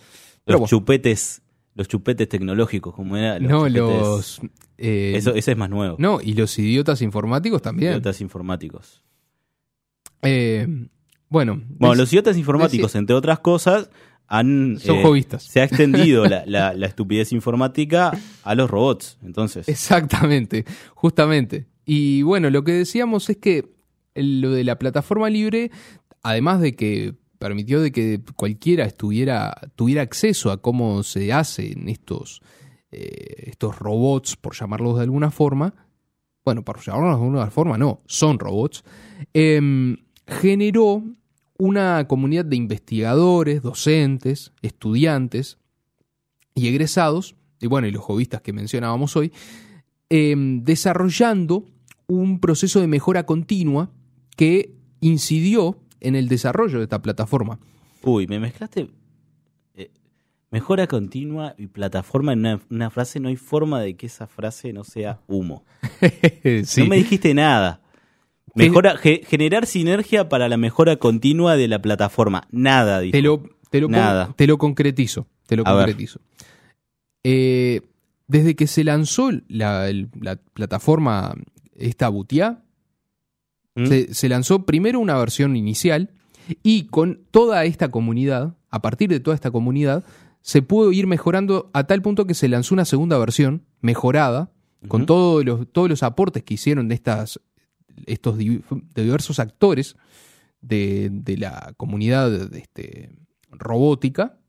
Pero 0.45 0.55
Los 0.59 0.61
bueno, 0.61 0.69
chupetes, 0.69 1.41
los 1.81 1.87
chupetes 1.87 2.29
tecnológicos, 2.29 2.93
como 2.95 3.17
era. 3.17 3.37
Los 3.39 3.49
no, 3.51 3.67
chupetes- 3.67 3.73
los... 3.99 4.41
eh, 4.77 5.13
Eso, 5.15 5.33
ese 5.35 5.51
es 5.51 5.57
más 5.57 5.69
nuevo. 5.69 5.95
no, 5.99 6.19
y 6.21 6.33
los 6.33 6.57
idiotas 6.59 7.01
informáticos 7.01 7.61
también. 7.61 7.91
Idiotas 7.91 8.21
informáticos. 8.21 9.03
Eh, 10.21 10.67
bueno, 11.29 11.61
Bueno, 11.77 11.95
los 11.95 12.11
idiotas 12.13 12.37
informáticos, 12.37 12.95
entre 12.95 13.15
otras 13.15 13.39
cosas, 13.39 13.89
han. 14.27 14.77
son 14.79 14.97
eh, 14.97 15.03
hobbyistas. 15.03 15.43
Se 15.43 15.61
ha 15.61 15.63
extendido 15.63 16.25
la, 16.29 16.43
la- 16.45 16.73
la 16.73 16.85
estupidez 16.87 17.31
informática 17.31 18.11
a 18.43 18.55
los 18.55 18.69
robots. 18.69 19.17
Entonces, 19.23 19.67
Exactamente, 19.67 20.65
justamente. 20.93 21.67
Y 21.85 22.21
bueno, 22.21 22.49
lo 22.49 22.63
que 22.63 22.73
decíamos 22.73 23.29
es 23.29 23.37
que 23.37 23.71
lo 24.15 24.51
de 24.51 24.63
la 24.63 24.77
plataforma 24.77 25.29
libre, 25.29 25.71
además 26.21 26.61
de 26.61 26.75
que 26.75 27.15
permitió 27.41 27.81
de 27.81 27.91
que 27.91 28.21
cualquiera 28.35 28.87
tuviera 28.91 29.51
acceso 29.99 30.51
a 30.51 30.61
cómo 30.61 31.01
se 31.01 31.33
hacen 31.33 31.89
estos, 31.89 32.43
eh, 32.91 33.45
estos 33.47 33.79
robots, 33.79 34.35
por 34.35 34.55
llamarlos 34.55 34.97
de 34.97 35.01
alguna 35.01 35.31
forma, 35.31 35.73
bueno, 36.45 36.63
por 36.63 36.79
llamarlos 36.81 37.17
de 37.17 37.23
alguna 37.23 37.49
forma, 37.49 37.79
no, 37.79 38.01
son 38.05 38.37
robots, 38.37 38.83
em, 39.33 39.97
generó 40.27 41.03
una 41.57 42.07
comunidad 42.07 42.45
de 42.45 42.57
investigadores, 42.57 43.63
docentes, 43.63 44.53
estudiantes 44.61 45.57
y 46.53 46.67
egresados, 46.67 47.35
y 47.59 47.65
bueno, 47.65 47.87
y 47.87 47.91
los 47.91 48.03
hobbyistas 48.03 48.41
que 48.41 48.53
mencionábamos 48.53 49.15
hoy, 49.15 49.31
em, 50.09 50.63
desarrollando 50.63 51.65
un 52.05 52.39
proceso 52.39 52.81
de 52.81 52.87
mejora 52.87 53.25
continua 53.25 53.89
que 54.37 54.75
incidió 54.99 55.79
en 56.01 56.15
el 56.15 56.27
desarrollo 56.27 56.79
de 56.79 56.83
esta 56.83 57.01
plataforma. 57.01 57.59
uy, 58.03 58.27
me 58.27 58.39
mezclaste. 58.39 58.89
eh, 59.75 59.89
mejora 60.51 60.87
continua 60.87 61.55
y 61.57 61.67
plataforma 61.67 62.33
en 62.33 62.39
una, 62.39 62.61
una 62.69 62.89
frase. 62.89 63.19
No 63.19 63.29
hay 63.29 63.37
forma 63.37 63.79
de 63.81 63.95
que 63.95 64.07
esa 64.07 64.27
frase 64.27 64.73
no 64.73 64.83
sea 64.83 65.19
humo. 65.27 65.63
Sí. 66.65 66.81
No 66.81 66.87
me 66.87 66.97
dijiste 66.97 67.33
nada. 67.33 67.81
Mejora, 68.53 68.97
ge- 68.97 69.21
generar 69.25 69.65
sinergia 69.65 70.27
para 70.27 70.49
la 70.49 70.57
mejora 70.57 70.97
continua 70.97 71.55
de 71.55 71.69
la 71.69 71.81
plataforma. 71.81 72.47
Nada, 72.51 72.99
dijo. 72.99 73.13
Te 73.13 73.21
lo, 73.21 73.43
te 73.69 73.79
lo, 73.79 73.87
pon- 73.87 73.91
Nada. 73.93 74.33
te 74.35 74.45
lo 74.45 74.57
concretizo. 74.57 75.25
Te 75.47 75.55
lo 75.55 75.63
A 75.65 75.71
concretizo. 75.73 76.19
Eh, 77.23 77.81
desde 78.27 78.55
que 78.55 78.67
se 78.67 78.83
lanzó 78.83 79.29
la, 79.47 79.89
la 80.19 80.35
plataforma 80.53 81.33
esta 81.75 82.09
Butia, 82.09 82.63
¿Mm? 83.75 83.85
se, 83.85 84.13
se 84.13 84.29
lanzó 84.29 84.65
primero 84.65 84.99
una 84.99 85.17
versión 85.17 85.55
inicial 85.55 86.11
y 86.63 86.83
con 86.87 87.21
toda 87.31 87.63
esta 87.65 87.89
comunidad, 87.91 88.55
a 88.69 88.81
partir 88.81 89.09
de 89.09 89.19
toda 89.19 89.35
esta 89.35 89.51
comunidad, 89.51 90.03
se 90.41 90.61
pudo 90.61 90.91
ir 90.91 91.07
mejorando 91.07 91.69
a 91.73 91.85
tal 91.85 92.01
punto 92.01 92.25
que 92.25 92.33
se 92.33 92.47
lanzó 92.49 92.73
una 92.73 92.85
segunda 92.85 93.17
versión 93.17 93.63
mejorada 93.79 94.51
con 94.87 95.05
todos 95.05 95.45
los, 95.45 95.71
todos 95.71 95.87
los 95.89 96.01
aportes 96.03 96.43
que 96.43 96.55
hicieron 96.55 96.87
de 96.87 96.95
estas, 96.95 97.39
estos 98.07 98.37
de 98.37 98.61
diversos 98.95 99.39
actores 99.39 99.95
de, 100.61 101.09
de 101.11 101.37
la 101.37 101.73
comunidad 101.77 102.31
de 102.49 102.57
este, 102.59 103.11
robótica. 103.51 104.39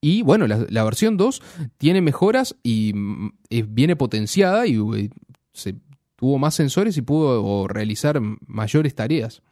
Y 0.00 0.22
bueno, 0.22 0.48
la, 0.48 0.66
la 0.68 0.82
versión 0.82 1.16
2 1.16 1.40
tiene 1.78 2.00
mejoras 2.00 2.56
y 2.64 2.92
mm, 2.94 3.30
es- 3.50 3.72
viene 3.72 3.94
potenciada 3.94 4.66
y 4.66 4.74
eh, 4.96 5.10
se 5.52 5.76
tuvo 6.22 6.38
más 6.38 6.54
sensores 6.54 6.96
y 6.96 7.02
pudo 7.02 7.66
realizar 7.66 8.20
mayores 8.46 8.94
tareas. 8.94 9.42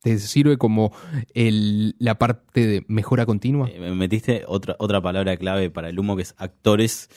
Te 0.00 0.18
sirve 0.18 0.56
como 0.56 0.92
el- 1.34 1.94
la 1.98 2.14
parte 2.16 2.66
de 2.66 2.84
mejora 2.88 3.26
continua. 3.26 3.68
Eh, 3.68 3.78
me 3.78 3.94
metiste 3.94 4.44
otra, 4.48 4.76
otra 4.78 5.02
palabra 5.02 5.36
clave 5.36 5.68
para 5.68 5.90
el 5.90 5.98
humo 5.98 6.16
que 6.16 6.22
es 6.22 6.34
actores. 6.38 7.10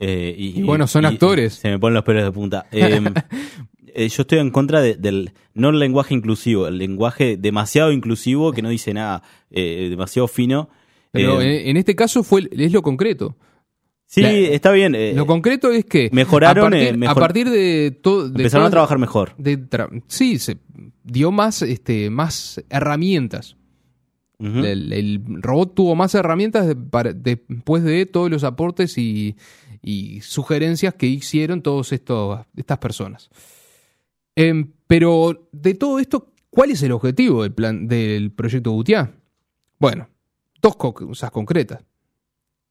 eh, 0.00 0.34
y, 0.36 0.58
Y 0.58 0.62
bueno, 0.64 0.88
son 0.88 1.04
actores. 1.06 1.54
Se 1.54 1.68
me 1.70 1.78
ponen 1.78 1.94
los 1.94 2.02
pelos 2.04 2.24
de 2.24 2.32
punta. 2.32 2.66
Eh, 2.72 4.04
eh, 4.04 4.08
yo 4.08 4.22
estoy 4.22 4.38
en 4.40 4.50
contra 4.50 4.80
de- 4.80 4.96
del, 4.96 5.30
no 5.54 5.68
el 5.70 5.78
lenguaje 5.78 6.14
inclusivo, 6.14 6.66
el 6.66 6.78
lenguaje 6.78 7.36
demasiado 7.36 7.92
inclusivo 7.92 8.50
que 8.52 8.62
no 8.62 8.68
dice 8.68 8.92
nada, 8.94 9.22
demasiado 9.48 10.26
fino. 10.26 10.70
Pero 11.12 11.40
en, 11.40 11.68
en 11.68 11.76
este 11.76 11.94
caso 11.94 12.24
fue 12.24 12.48
es 12.50 12.72
lo 12.72 12.82
concreto. 12.82 13.36
Sí, 14.08 14.22
la- 14.22 14.30
está 14.32 14.72
bien. 14.72 14.94
eh, 14.96 15.12
Lo 15.14 15.24
concreto 15.26 15.70
es 15.70 15.84
que 15.84 16.10
mejoraron, 16.12 16.66
a 16.66 16.70
partir, 16.70 16.88
eh, 16.88 16.96
mejor- 16.96 17.16
a 17.16 17.20
partir 17.20 17.50
de 17.50 17.98
todo 18.02 18.26
empezaron 18.26 18.66
a 18.66 18.70
trabajar 18.70 18.98
mejor. 18.98 19.34
de 19.38 19.58
tra- 19.58 20.02
sí 20.08 20.38
se 20.40 20.58
dio 21.04 21.30
más 21.30 21.62
este 21.62 22.10
más 22.10 22.60
herramientas 22.70 23.54
el, 24.40 24.92
el 24.92 25.20
robot 25.42 25.74
tuvo 25.74 25.94
más 25.96 26.14
herramientas 26.14 26.66
de- 26.68 26.76
para- 26.76 27.12
después 27.12 27.82
de 27.82 28.06
todos 28.06 28.30
los 28.30 28.44
aportes 28.44 28.96
y, 28.96 29.36
y 29.82 30.20
sugerencias 30.20 30.94
que 30.94 31.06
hicieron 31.06 31.60
todas 31.62 31.90
estas 31.92 32.78
personas 32.78 33.30
Em, 34.36 34.70
pero 34.86 35.48
de 35.50 35.74
todo 35.74 35.98
esto 35.98 36.32
¿cuál 36.50 36.70
es 36.70 36.82
el 36.84 36.92
objetivo 36.92 37.42
del 37.42 37.52
plan 37.52 37.88
del 37.88 38.30
proyecto 38.30 38.70
Gutiá? 38.70 39.12
bueno 39.80 40.08
dos 40.62 40.76
co- 40.76 40.94
cosas 40.94 41.30
concretas 41.32 41.82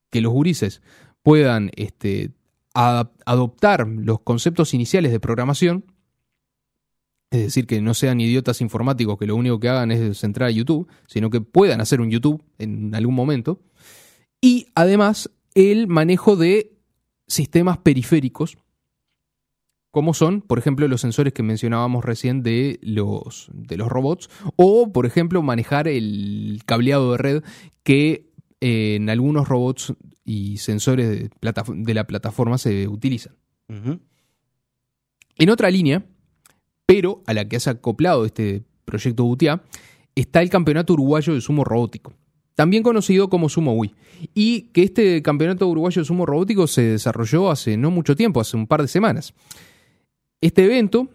que 0.10 0.22
los 0.22 0.32
gurises 0.32 0.82
puedan 1.28 1.72
este, 1.76 2.32
adoptar 2.74 3.86
los 3.86 4.22
conceptos 4.22 4.74
iniciales 4.74 5.12
de 5.12 5.20
programación 5.20 5.84
es 7.32 7.42
decir, 7.42 7.68
que 7.68 7.82
no 7.82 7.94
sean 7.94 8.22
idiotas 8.22 8.62
informáticos 8.62 9.18
que 9.18 9.28
lo 9.28 9.36
único 9.36 9.60
que 9.60 9.68
hagan 9.68 9.92
es 9.92 10.24
entrar 10.24 10.48
a 10.48 10.52
YouTube, 10.52 10.88
sino 11.06 11.30
que 11.30 11.42
puedan 11.42 11.82
hacer 11.82 12.00
un 12.00 12.10
YouTube 12.10 12.42
en 12.60 12.96
algún 12.96 13.14
momento. 13.14 13.60
Y 14.40 14.68
además 14.74 15.30
el 15.54 15.88
manejo 15.88 16.38
de 16.38 16.78
sistemas 17.28 17.78
periféricos, 17.80 18.58
como 19.92 20.14
son, 20.14 20.42
por 20.42 20.60
ejemplo, 20.60 20.88
los 20.88 21.02
sensores 21.02 21.34
que 21.34 21.44
mencionábamos 21.44 22.06
recién 22.06 22.42
de 22.42 22.80
los, 22.82 23.50
de 23.52 23.76
los 23.76 23.90
robots, 23.90 24.30
o, 24.56 24.94
por 24.94 25.06
ejemplo, 25.06 25.42
manejar 25.42 25.90
el 25.90 26.62
cableado 26.66 27.12
de 27.12 27.18
red 27.18 27.44
que 27.84 28.32
eh, 28.62 28.96
en 28.96 29.10
algunos 29.10 29.50
robots 29.50 29.94
y 30.28 30.58
sensores 30.58 31.08
de, 31.10 31.94
la 31.94 32.06
plataforma 32.06 32.58
se 32.58 32.88
utilizan. 32.90 33.34
En 33.70 35.50
otra 35.50 35.72
línea, 35.72 36.06
pero 36.86 37.24
a 37.26 37.34
la 37.34 37.48
que 37.48 37.56
has 37.56 37.68
acoplado 37.68 38.26
este 38.26 38.64
proyecto 38.84 39.24
Butia, 39.24 39.64
está 40.16 40.42
el 40.42 40.50
Campeonato 40.50 40.94
Uruguayo 40.94 41.34
de 41.34 41.40
Sumo 41.40 41.64
Robótico, 41.64 42.14
también 42.56 42.84
conocido 42.84 43.30
como 43.30 43.48
Sumo 43.48 43.74
Wii, 43.76 43.96
y 44.34 44.62
que 44.74 44.84
este 44.84 45.22
Campeonato 45.22 45.66
Uruguayo 45.66 46.02
de 46.02 46.06
Sumo 46.06 46.26
Robótico 46.26 46.68
se 46.68 46.82
desarrolló 46.82 47.50
hace 47.50 47.78
no 47.78 47.90
mucho 47.90 48.14
tiempo, 48.14 48.42
hace 48.42 48.58
un 48.58 48.68
par 48.68 48.82
de 48.82 48.90
semanas. 48.90 49.34
Este 50.42 50.66
evento 50.66 51.08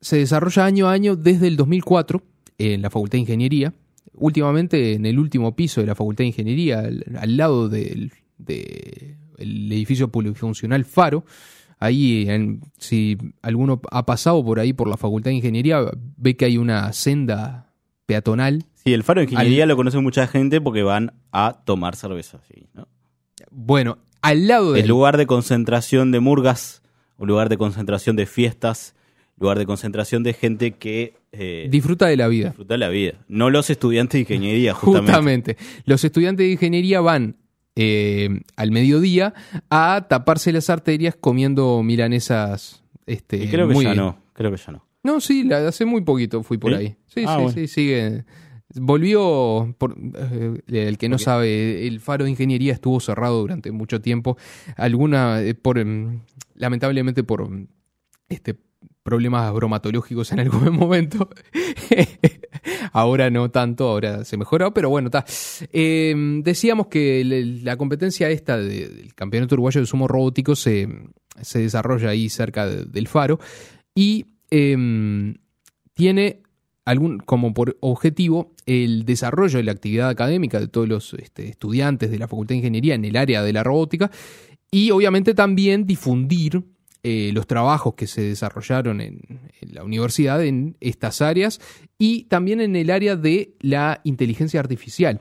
se 0.00 0.16
desarrolla 0.16 0.64
año 0.64 0.88
a 0.88 0.92
año 0.92 1.16
desde 1.16 1.48
el 1.48 1.58
2004 1.58 2.22
en 2.56 2.80
la 2.80 2.88
Facultad 2.88 3.16
de 3.16 3.20
Ingeniería, 3.20 3.74
últimamente 4.14 4.94
en 4.94 5.04
el 5.04 5.18
último 5.18 5.54
piso 5.54 5.82
de 5.82 5.86
la 5.86 5.94
Facultad 5.94 6.24
de 6.24 6.28
Ingeniería, 6.28 6.78
al, 6.80 7.04
al 7.18 7.36
lado 7.36 7.68
del 7.68 8.10
de 8.38 9.16
el 9.36 9.70
edificio 9.72 10.08
polifuncional 10.08 10.84
Faro, 10.84 11.24
Ahí, 11.80 12.28
en- 12.28 12.60
si 12.78 13.16
alguno 13.40 13.80
ha 13.92 14.04
pasado 14.04 14.44
por 14.44 14.58
ahí 14.58 14.72
por 14.72 14.88
la 14.88 14.96
Facultad 14.96 15.30
de 15.30 15.36
Ingeniería, 15.36 15.80
ve 16.16 16.36
que 16.36 16.44
hay 16.46 16.58
una 16.58 16.92
senda 16.92 17.72
peatonal. 18.04 18.64
Sí, 18.74 18.92
el 18.92 19.04
faro 19.04 19.20
de 19.20 19.26
ingeniería 19.30 19.64
lo 19.64 19.76
conoce 19.76 19.98
mucha 20.00 20.26
gente 20.26 20.60
porque 20.60 20.82
van 20.82 21.12
a 21.30 21.60
tomar 21.64 21.94
cerveza. 21.94 22.40
sí, 22.52 22.66
¿no? 22.74 22.88
Bueno, 23.52 23.98
al 24.22 24.48
lado 24.48 24.72
de 24.72 24.80
El 24.80 24.88
lugar 24.88 25.16
de 25.18 25.26
concentración 25.28 26.10
de 26.10 26.18
murgas, 26.18 26.82
un 27.16 27.28
lugar 27.28 27.48
de 27.48 27.58
concentración 27.58 28.16
de 28.16 28.26
fiestas, 28.26 28.96
lugar 29.38 29.56
de 29.60 29.66
concentración 29.66 30.24
de 30.24 30.32
gente 30.32 30.72
que 30.72 31.14
eh, 31.30 31.68
disfruta 31.70 32.06
de 32.06 32.16
la 32.16 32.26
vida. 32.26 32.48
disfruta 32.48 32.76
la 32.76 32.88
vida. 32.88 33.12
No 33.28 33.50
los 33.50 33.70
estudiantes 33.70 34.14
de 34.14 34.20
ingeniería, 34.22 34.74
justamente. 34.74 35.12
Justamente. 35.12 35.56
Los 35.84 36.02
estudiantes 36.02 36.44
de 36.44 36.50
ingeniería 36.54 37.00
van 37.00 37.36
eh, 37.80 38.28
al 38.56 38.72
mediodía 38.72 39.34
a 39.70 40.06
taparse 40.08 40.52
las 40.52 40.68
arterias 40.68 41.14
comiendo 41.18 41.80
milanesas. 41.84 42.82
Este, 43.06 43.36
Y 43.44 43.48
creo 43.48 43.68
que 43.68 43.74
muy- 43.74 43.84
ya 43.84 43.94
no, 43.94 44.18
creo 44.32 44.50
que 44.50 44.56
ya 44.56 44.72
no. 44.72 44.84
No, 45.04 45.20
sí, 45.20 45.44
la- 45.44 45.68
hace 45.68 45.84
muy 45.84 46.02
poquito 46.02 46.42
fui 46.42 46.58
por 46.58 46.72
¿Sí? 46.72 46.76
ahí. 46.78 46.96
Sí, 47.06 47.22
Ah, 47.26 47.36
sí, 47.36 47.42
bueno. 47.42 47.50
sí, 47.52 47.68
sigue. 47.68 48.24
Volvió, 48.74 49.74
por, 49.78 49.96
eh, 50.14 50.60
el 50.68 50.98
que 50.98 51.08
no 51.08 51.18
sabe, 51.18 51.86
el 51.86 52.00
faro 52.00 52.24
de 52.24 52.30
ingeniería 52.30 52.72
estuvo 52.74 53.00
cerrado 53.00 53.40
durante 53.40 53.70
mucho 53.72 54.00
tiempo. 54.00 54.36
Alguna, 54.76 55.40
eh, 55.40 55.54
por 55.54 55.78
em, 55.78 56.20
lamentablemente 56.54 57.22
por 57.24 57.48
este 58.28 58.56
problemas 59.08 59.52
bromatológicos 59.54 60.30
en 60.32 60.40
algún 60.40 60.70
momento. 60.76 61.30
ahora 62.92 63.30
no 63.30 63.50
tanto, 63.50 63.88
ahora 63.88 64.24
se 64.24 64.36
mejoró, 64.36 64.72
pero 64.74 64.90
bueno, 64.90 65.08
está. 65.08 65.24
Eh, 65.72 66.14
decíamos 66.42 66.88
que 66.88 67.24
la 67.62 67.76
competencia 67.76 68.28
esta 68.30 68.58
de- 68.58 68.88
del 68.88 69.14
Campeonato 69.14 69.54
Uruguayo 69.54 69.80
de 69.80 69.86
Sumo 69.86 70.08
Robótico 70.08 70.54
se, 70.54 70.88
se 71.40 71.60
desarrolla 71.60 72.10
ahí 72.10 72.28
cerca 72.28 72.66
de- 72.66 72.84
del 72.84 73.08
faro 73.08 73.38
y 73.94 74.26
em, 74.50 75.34
tiene 75.94 76.42
algún, 76.84 77.18
como 77.18 77.52
por 77.52 77.76
objetivo 77.80 78.54
el 78.66 79.04
desarrollo 79.04 79.58
de 79.58 79.64
la 79.64 79.72
actividad 79.72 80.08
académica 80.08 80.60
de 80.60 80.68
todos 80.68 80.88
los 80.88 81.14
este, 81.14 81.48
estudiantes 81.48 82.10
de 82.10 82.18
la 82.18 82.28
Facultad 82.28 82.50
de 82.50 82.56
Ingeniería 82.58 82.94
en 82.94 83.04
el 83.04 83.16
área 83.16 83.42
de 83.42 83.52
la 83.52 83.62
robótica 83.62 84.10
y 84.70 84.90
obviamente 84.90 85.34
también 85.34 85.86
difundir 85.86 86.62
eh, 87.10 87.32
los 87.32 87.46
trabajos 87.46 87.94
que 87.94 88.06
se 88.06 88.20
desarrollaron 88.22 89.00
en, 89.00 89.20
en 89.60 89.74
la 89.74 89.82
universidad 89.84 90.44
en 90.44 90.76
estas 90.80 91.20
áreas 91.22 91.60
y 91.98 92.24
también 92.24 92.60
en 92.60 92.76
el 92.76 92.90
área 92.90 93.16
de 93.16 93.54
la 93.60 94.00
inteligencia 94.04 94.60
artificial. 94.60 95.20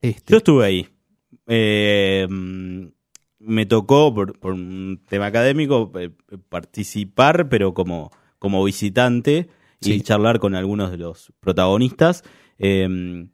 Este, 0.00 0.32
Yo 0.32 0.38
estuve 0.38 0.64
ahí. 0.64 0.88
Eh, 1.46 2.26
me 3.40 3.66
tocó, 3.66 4.14
por, 4.14 4.38
por 4.38 4.52
un 4.52 5.00
tema 5.08 5.26
académico, 5.26 5.90
eh, 5.96 6.10
participar, 6.48 7.48
pero 7.48 7.74
como, 7.74 8.10
como 8.38 8.62
visitante 8.64 9.48
y 9.80 9.92
Sí. 9.92 10.00
charlar 10.02 10.38
con 10.40 10.54
algunos 10.54 10.90
de 10.90 10.98
los 10.98 11.32
protagonistas. 11.40 12.22
Eh, 12.58 13.26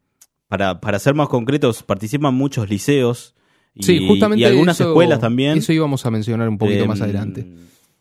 para, 0.48 0.80
para 0.80 0.98
ser 0.98 1.14
más 1.14 1.28
concretos, 1.28 1.82
participan 1.82 2.34
muchos 2.34 2.68
liceos 2.68 3.34
y, 3.74 3.82
sí, 3.82 4.06
justamente 4.06 4.42
y 4.42 4.44
algunas 4.44 4.78
eso- 4.80 4.88
escuelas 4.90 5.20
también. 5.20 5.58
Eso 5.58 5.72
íbamos 5.72 6.04
a 6.06 6.10
mencionar 6.10 6.48
un 6.48 6.58
poquito 6.58 6.84
Eh, 6.84 6.88
más 6.88 7.00
adelante. 7.00 7.46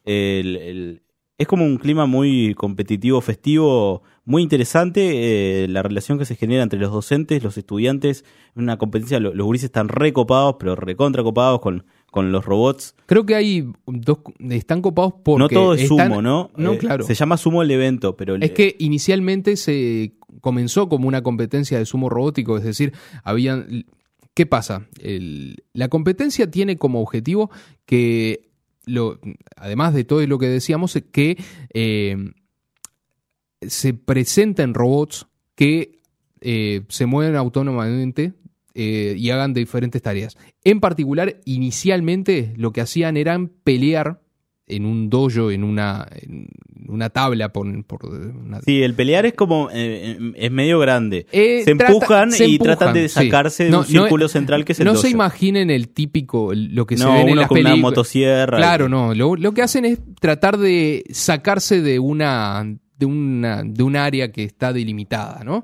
el- 0.06 0.56
el- 0.58 1.02
es 1.38 1.48
como 1.48 1.66
un 1.66 1.78
clima 1.78 2.06
muy 2.06 2.54
competitivo, 2.56 3.20
festivo, 3.20 4.04
muy 4.24 4.44
interesante. 4.44 5.64
eh, 5.64 5.68
la 5.68 5.82
relación 5.84 6.18
que 6.20 6.26
se 6.26 6.36
genera 6.36 6.64
entre 6.64 6.80
los 6.80 6.92
docentes, 6.92 7.44
los 7.44 7.58
estudiantes, 7.58 8.24
una 8.56 8.78
competencia. 8.78 9.20
lo- 9.20 9.34
Los 9.34 9.46
gurises 9.46 9.66
están 9.66 9.90
recopados, 9.90 10.56
pero 10.60 10.76
recontra 10.76 11.24
copados 11.24 11.60
con, 11.60 11.86
con 12.12 12.32
los 12.32 12.46
robots. 12.46 12.96
Creo 13.08 13.26
que 13.26 13.34
hay 13.36 13.66
dos, 13.88 14.20
están 14.52 14.82
copados 14.84 15.16
porque 15.24 15.40
no 15.40 15.50
todo 15.50 15.74
es 15.74 15.82
están- 15.82 16.10
sumo, 16.10 16.22
¿no? 16.22 16.52
No, 16.56 16.74
Eh, 16.74 16.78
claro. 16.78 17.04
Se 17.04 17.16
llama 17.16 17.36
sumo 17.38 17.64
el 17.64 17.72
evento, 17.72 18.16
pero 18.16 18.36
Es 18.36 18.52
que 18.52 18.76
inicialmente 18.80 19.58
se 19.58 20.14
comenzó 20.40 20.88
como 20.88 21.08
una 21.08 21.24
competencia 21.24 21.80
de 21.80 21.86
sumo 21.86 22.10
robótico, 22.10 22.58
es 22.58 22.64
decir, 22.64 22.94
habían... 23.24 23.86
¿Qué 24.34 24.46
pasa? 24.46 24.88
La 25.74 25.90
competencia 25.90 26.50
tiene 26.50 26.78
como 26.78 27.02
objetivo 27.02 27.52
que 27.86 28.50
lo, 28.86 29.20
además 29.56 29.94
de 29.94 30.04
todo 30.04 30.26
lo 30.26 30.40
que 30.40 30.48
decíamos, 30.48 30.98
que 31.12 31.38
eh, 31.74 32.32
se 33.62 33.94
presenten 33.94 34.74
robots 34.74 35.28
que 35.56 36.00
eh, 36.42 36.82
se 36.90 37.06
mueven 37.06 37.36
autónomamente 37.36 38.34
eh, 38.74 39.16
y 39.18 39.30
hagan 39.30 39.54
diferentes 39.54 40.02
tareas. 40.02 40.36
En 40.64 40.80
particular, 40.80 41.40
inicialmente 41.46 42.54
lo 42.58 42.74
que 42.74 42.82
hacían 42.82 43.18
eran 43.18 43.50
pelear 43.50 44.23
en 44.76 44.86
un 44.86 45.10
dojo, 45.10 45.52
en 45.52 45.64
una, 45.64 46.08
en 46.22 46.48
una 46.88 47.10
tabla 47.10 47.50
por, 47.54 47.86
por 47.86 48.06
una- 48.06 48.62
Sí, 48.62 48.82
el 48.84 48.94
pelear 48.94 49.26
es 49.26 49.34
como. 49.34 49.70
eh, 49.74 50.18
es 50.36 50.52
medio 50.52 50.80
grande. 50.80 51.26
Eh, 51.32 51.64
se, 51.66 51.76
trata- 51.76 51.94
empujan 51.94 52.30
y 52.40 52.58
tratan 52.60 52.94
de 52.94 53.08
sí. 53.10 53.16
sacarse 53.16 53.66
de 53.66 53.70
No, 53.72 53.80
un 53.80 53.84
no 53.84 53.88
círculo 54.02 54.28
central 54.28 54.66
que 54.66 54.74
es 54.74 54.80
el 54.80 54.86
no 54.86 54.92
dojo. 54.94 55.04
se 55.04 55.10
imaginen 55.10 55.70
el 55.70 55.90
típico, 55.90 56.52
lo 56.54 56.86
que 56.86 56.98
se 56.98 57.04
No, 57.06 57.14
ve 57.14 57.22
en 57.32 57.36
las 57.38 57.48
con 57.48 57.60
una 57.60 57.76
motosierra. 57.76 58.58
Claro, 58.58 58.90
no. 58.90 59.14
Lo, 59.14 59.36
lo 59.36 59.54
que 59.54 59.62
hacen 59.62 59.86
es 59.86 60.00
tratar 60.20 60.58
de 60.58 61.04
sacarse 61.12 61.82
de 61.82 62.00
una, 62.00 62.64
de 62.98 63.06
una, 63.06 63.64
de 63.66 63.84
un 63.84 63.96
área 63.96 64.32
que 64.32 64.44
está 64.44 64.74
delimitada, 64.74 65.44
¿no? 65.44 65.64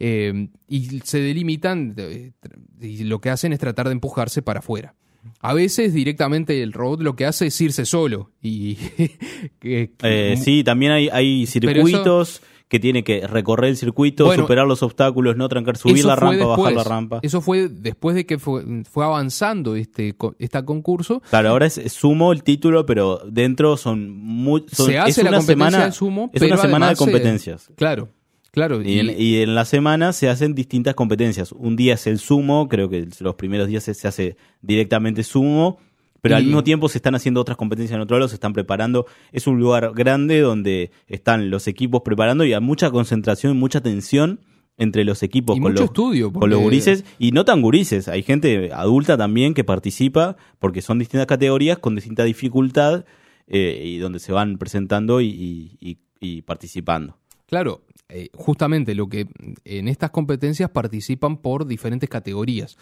Eh, 0.00 0.48
y 0.68 1.00
se 1.04 1.20
delimitan 1.20 1.94
eh, 1.96 2.32
y 2.80 3.04
lo 3.04 3.20
que 3.20 3.30
hacen 3.30 3.52
es 3.52 3.58
tratar 3.60 3.86
de 3.86 3.92
empujarse 3.92 4.42
para 4.42 4.58
afuera. 4.58 4.94
A 5.40 5.54
veces 5.54 5.92
directamente 5.94 6.62
el 6.62 6.72
robot 6.72 7.00
lo 7.02 7.16
que 7.16 7.26
hace 7.26 7.46
es 7.46 7.60
irse 7.60 7.84
solo 7.84 8.30
y 8.42 8.74
que- 9.60 9.90
Eh, 10.02 10.36
sí, 10.42 10.64
también 10.64 10.92
hay, 10.92 11.08
hay 11.08 11.46
circuitos 11.46 12.42
que 12.68 12.80
tiene 12.80 13.04
que 13.04 13.26
recorrer 13.26 13.70
el 13.70 13.76
circuito, 13.76 14.24
Bueno, 14.24 14.42
superar 14.44 14.66
los 14.66 14.82
obstáculos, 14.82 15.36
no 15.36 15.48
trancar, 15.48 15.76
subir 15.76 16.04
la 16.04 16.16
rampa, 16.16 16.44
bajar 16.46 16.64
la 16.64 16.68
después. 16.70 16.86
rampa. 16.86 17.20
Eso 17.22 17.40
fue 17.40 17.68
después 17.68 18.16
de 18.16 18.26
que 18.26 18.38
fue, 18.38 18.64
fue 18.90 19.04
avanzando 19.04 19.76
este, 19.76 20.16
este 20.38 20.64
concurso. 20.64 21.22
Claro, 21.30 21.50
ahora 21.50 21.66
es, 21.66 21.74
sumo 21.92 22.32
el 22.32 22.42
título, 22.42 22.84
pero 22.86 23.20
dentro 23.30 23.76
son, 23.76 24.10
muy, 24.10 24.64
son- 24.72 24.86
se 24.86 24.98
hace 24.98 25.10
es 25.10 25.16
la 25.18 25.28
una 25.30 25.38
competencia 25.38 25.70
semana, 25.70 25.84
de 25.86 25.92
sumo, 25.92 26.30
es 26.32 26.40
pero 26.40 26.54
una 26.54 26.62
semana 26.62 26.88
de 26.88 26.94
se- 26.96 26.98
competencias. 26.98 27.70
Claro, 27.76 28.08
claro. 28.54 28.80
Y 28.80 29.00
en, 29.00 29.14
y 29.18 29.38
en 29.38 29.56
la 29.56 29.64
semana 29.64 30.12
se 30.12 30.28
hacen 30.28 30.54
distintas 30.54 30.94
competencias. 30.94 31.50
Un 31.50 31.74
día 31.74 31.94
es 31.94 32.06
el 32.06 32.20
sumo, 32.20 32.68
creo 32.68 32.88
que 32.88 33.08
los 33.18 33.34
primeros 33.34 33.66
días 33.66 33.82
se, 33.82 33.94
se 33.94 34.06
hace 34.06 34.36
directamente 34.62 35.24
sumo, 35.24 35.78
pero 36.22 36.36
al 36.36 36.44
mismo 36.44 36.62
tiempo 36.62 36.88
se 36.88 36.98
están 36.98 37.16
haciendo 37.16 37.40
otras 37.40 37.58
competencias 37.58 37.96
en 37.96 38.00
otro 38.00 38.16
lado, 38.16 38.28
se 38.28 38.36
están 38.36 38.52
preparando. 38.52 39.06
Es 39.32 39.48
un 39.48 39.58
lugar 39.58 39.92
grande 39.92 40.40
donde 40.40 40.92
están 41.08 41.50
los 41.50 41.66
equipos 41.66 42.02
preparando 42.02 42.44
y 42.44 42.52
hay 42.52 42.60
mucha 42.60 42.90
concentración, 42.90 43.58
mucha 43.58 43.80
tensión 43.82 44.40
entre 44.78 45.04
los 45.04 45.22
equipos 45.22 45.56
Y 45.56 45.60
con 45.60 45.72
mucho 45.72 45.82
los, 45.82 45.90
estudio, 45.90 46.32
con 46.32 46.48
los 46.48 46.60
gurises 46.60 47.04
y 47.18 47.32
no 47.32 47.44
tan 47.44 47.60
gurises. 47.60 48.08
Hay 48.08 48.22
gente 48.22 48.70
adulta 48.72 49.18
también 49.18 49.52
que 49.52 49.64
participa 49.64 50.36
porque 50.60 50.80
son 50.80 51.00
distintas 51.00 51.26
categorías 51.26 51.78
con 51.78 51.96
distinta 51.96 52.22
dificultad 52.22 53.04
eh, 53.46 53.82
y 53.84 53.98
donde 53.98 54.20
se 54.20 54.32
van 54.32 54.58
presentando 54.58 55.20
y 55.20 55.98
participando. 56.46 57.18
Claro, 57.54 57.82
eh, 58.08 58.30
justamente 58.34 58.96
lo 58.96 59.08
que 59.08 59.28
en 59.64 59.86
estas 59.86 60.10
competencias 60.10 60.70
participan 60.70 61.36
por 61.36 61.66
diferentes 61.68 62.10
categorías. 62.10 62.76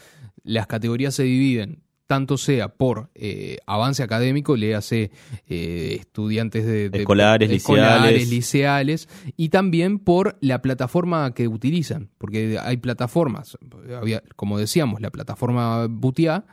Las 0.44 0.66
categorías 0.66 1.14
se 1.14 1.24
dividen 1.24 1.82
tanto 2.06 2.38
sea 2.38 2.68
por 2.68 3.10
eh, 3.14 3.58
avance 3.66 4.02
académico, 4.02 4.56
léase 4.56 5.10
eh, 5.46 5.96
estudiantes 6.00 6.64
de, 6.64 6.88
de- 6.88 7.04
Escolares, 7.52 8.12
liceales. 8.12 8.30
liceales, 8.30 9.08
y 9.36 9.50
también 9.50 9.98
por 9.98 10.38
la 10.40 10.62
plataforma 10.62 11.34
que 11.34 11.48
utilizan, 11.48 12.08
porque 12.16 12.58
hay 12.58 12.78
plataformas, 12.78 13.58
había, 13.94 14.22
como 14.36 14.58
decíamos, 14.58 15.02
la 15.02 15.10
plataforma 15.10 15.86
Butia, 15.86 16.46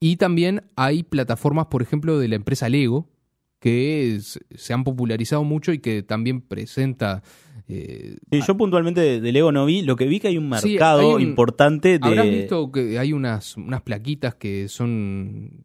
y 0.00 0.16
también 0.16 0.62
hay 0.76 1.02
plataformas, 1.02 1.66
por 1.66 1.82
ejemplo, 1.82 2.18
de 2.18 2.28
la 2.28 2.36
empresa 2.36 2.70
Lego, 2.70 3.06
que 3.60 4.16
es- 4.16 4.40
se 4.54 4.72
han 4.72 4.82
popularizado 4.84 5.44
mucho 5.44 5.72
y 5.72 5.78
que 5.78 6.02
también 6.02 6.40
presenta... 6.40 7.22
eh, 7.68 8.16
Sí, 8.32 8.40
yo 8.46 8.56
puntualmente 8.56 9.00
de, 9.00 9.20
de 9.20 9.32
Lego 9.32 9.52
no 9.52 9.66
vi, 9.66 9.82
lo 9.82 9.94
que 9.96 10.06
vi 10.06 10.18
que 10.18 10.28
hay 10.28 10.38
un 10.38 10.52
Sí, 10.58 10.68
mercado 10.70 11.00
hay 11.16 11.22
un- 11.24 11.30
importante 11.30 11.98
de... 11.98 12.06
Habrás 12.06 12.28
visto 12.30 12.72
que 12.72 12.98
hay 12.98 13.12
unas, 13.12 13.56
unas 13.56 13.82
plaquitas 13.82 14.34
que 14.34 14.66
son 14.68 15.62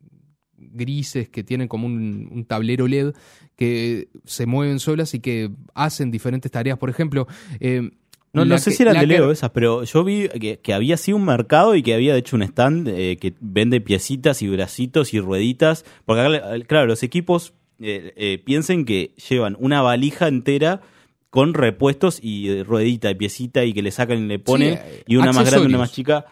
grises, 0.58 1.30
que 1.30 1.44
tienen 1.44 1.68
como 1.68 1.86
un, 1.88 2.28
un 2.32 2.46
tablero 2.46 2.88
LED, 2.88 3.14
que 3.56 4.10
se 4.26 4.46
mueven 4.46 4.80
solas 4.80 5.14
y 5.14 5.20
que 5.20 5.50
hacen 5.74 6.12
diferentes 6.12 6.52
tareas. 6.52 6.78
Por 6.78 6.90
ejemplo, 6.90 7.28
eh, 7.60 7.90
No, 8.34 8.44
no 8.44 8.58
sé 8.58 8.72
que- 8.72 8.76
si 8.76 8.84
eran 8.84 8.96
de 8.96 9.00
que- 9.02 9.08
Lego 9.08 9.32
esas, 9.32 9.52
pero 9.52 9.84
yo 9.86 10.04
vi 10.04 10.28
que, 10.28 10.60
que 10.60 10.74
había 10.74 10.98
sido 10.98 11.16
un 11.18 11.24
mercado 11.26 11.76
y 11.76 11.82
que 11.84 11.94
había 11.94 12.12
de 12.14 12.20
hecho 12.20 12.36
un 12.36 12.42
stand 12.42 12.90
eh, 12.90 13.18
que 13.22 13.34
vende 13.40 13.80
piecitas 13.80 14.42
y 14.42 14.50
bracitos 14.50 15.14
y 15.14 15.20
rueditas. 15.22 15.86
Porque 16.04 16.22
acá, 16.22 16.60
claro, 16.68 16.88
los 16.88 17.04
equipos 17.04 17.54
eh, 17.80 18.14
eh, 18.16 18.38
piensen 18.44 18.86
que 18.86 19.14
llevan 19.30 19.56
una 19.60 19.82
valija 19.82 20.28
entera 20.28 20.82
con 21.30 21.54
repuestos 21.54 22.20
y 22.22 22.50
eh, 22.50 22.64
ruedita 22.64 23.12
y 23.12 23.16
piecita 23.16 23.66
y 23.66 23.74
que 23.74 23.82
le 23.82 23.92
sacan 23.92 24.20
y 24.20 24.28
le 24.28 24.40
ponen 24.40 24.80
y 25.06 25.18
una 25.18 25.34
más 25.34 25.50
grande, 25.50 25.68
una 25.68 25.78
accesorios. 25.78 25.80
más 25.80 25.92
chica. 25.92 26.26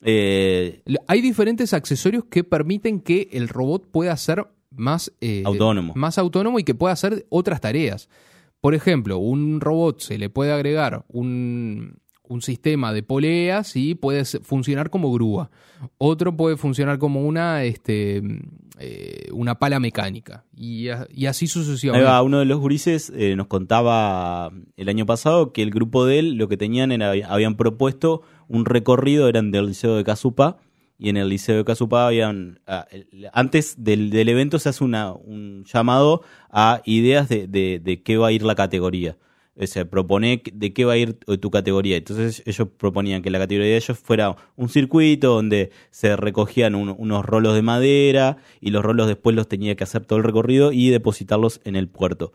Eh, 0.00 0.82
Hay 1.06 1.20
diferentes 1.20 1.72
accesorios 1.74 2.24
que 2.24 2.44
permiten 2.44 3.00
que 3.00 3.28
el 3.32 3.48
robot 3.48 3.90
pueda 3.90 4.16
ser 4.16 4.46
más 4.70 5.12
Autónomo. 5.44 5.92
más 5.96 6.18
autónomo 6.18 6.58
y 6.58 6.64
que 6.64 6.74
pueda 6.74 6.92
hacer 6.92 7.26
otras 7.30 7.60
tareas. 7.60 8.08
Por 8.60 8.74
ejemplo, 8.74 9.18
un 9.18 9.60
robot 9.60 10.00
se 10.00 10.18
le 10.18 10.30
puede 10.30 10.52
agregar 10.52 11.04
un, 11.08 11.98
un 12.28 12.42
sistema 12.42 12.92
de 12.92 13.02
poleas 13.02 13.74
y 13.76 13.94
puede 13.94 14.24
funcionar 14.24 14.90
como 14.90 15.12
grúa. 15.12 15.50
Otro 15.98 16.36
puede 16.36 16.56
funcionar 16.56 16.98
como 16.98 17.22
una, 17.22 17.64
este, 17.64 18.22
eh, 18.78 19.28
una 19.32 19.58
pala 19.58 19.80
mecánica. 19.80 20.44
Y, 20.56 20.88
así 20.88 21.46
sucesivamente. 21.46 22.08
va, 22.08 22.22
uno 22.22 22.38
de 22.38 22.44
los 22.44 22.58
gurises 22.58 23.12
eh, 23.14 23.34
nos 23.36 23.46
contaba 23.46 24.52
el 24.76 24.88
año 24.88 25.06
pasado 25.06 25.52
que 25.52 25.62
el 25.62 25.70
grupo 25.70 26.04
de 26.06 26.18
él 26.18 26.34
lo 26.34 26.48
que 26.48 26.56
tenían 26.56 26.92
era, 26.92 27.12
habían 27.28 27.56
propuesto 27.56 28.22
un 28.48 28.64
recorrido, 28.64 29.28
eran 29.28 29.50
del 29.50 29.66
Liceo 29.66 29.96
de 29.96 30.04
Casupá, 30.04 30.58
y 30.98 31.10
en 31.10 31.16
el 31.16 31.28
Liceo 31.28 31.56
de 31.56 31.64
Casupá 31.64 32.08
habían, 32.08 32.60
ah, 32.66 32.86
antes 33.32 33.76
del, 33.78 34.10
del 34.10 34.28
evento 34.28 34.58
se 34.58 34.68
hace 34.68 34.82
una, 34.82 35.12
un 35.12 35.64
llamado 35.64 36.22
a 36.50 36.82
ideas 36.84 37.28
de, 37.28 37.46
de, 37.46 37.80
de 37.82 38.02
qué 38.02 38.16
va 38.16 38.28
a 38.28 38.32
ir 38.32 38.42
la 38.42 38.56
categoría. 38.56 39.16
Se 39.66 39.84
propone 39.84 40.42
de 40.52 40.72
qué 40.72 40.84
va 40.84 40.92
a 40.92 40.96
ir 40.96 41.14
tu 41.14 41.50
categoría. 41.50 41.96
Entonces 41.96 42.42
ellos 42.46 42.68
proponían 42.76 43.22
que 43.22 43.30
la 43.30 43.38
categoría 43.38 43.70
de 43.72 43.76
ellos 43.76 43.98
fuera 43.98 44.36
un 44.56 44.68
circuito 44.68 45.34
donde 45.34 45.70
se 45.90 46.16
recogían 46.16 46.74
un- 46.74 46.94
unos 46.96 47.24
rolos 47.24 47.54
de 47.54 47.62
madera 47.62 48.36
y 48.60 48.70
los 48.70 48.84
rolos 48.84 49.08
después 49.08 49.34
los 49.34 49.48
tenía 49.48 49.74
que 49.74 49.84
hacer 49.84 50.04
todo 50.04 50.18
el 50.18 50.24
recorrido 50.24 50.72
y 50.72 50.90
depositarlos 50.90 51.60
en 51.64 51.74
el 51.76 51.88
puerto. 51.88 52.32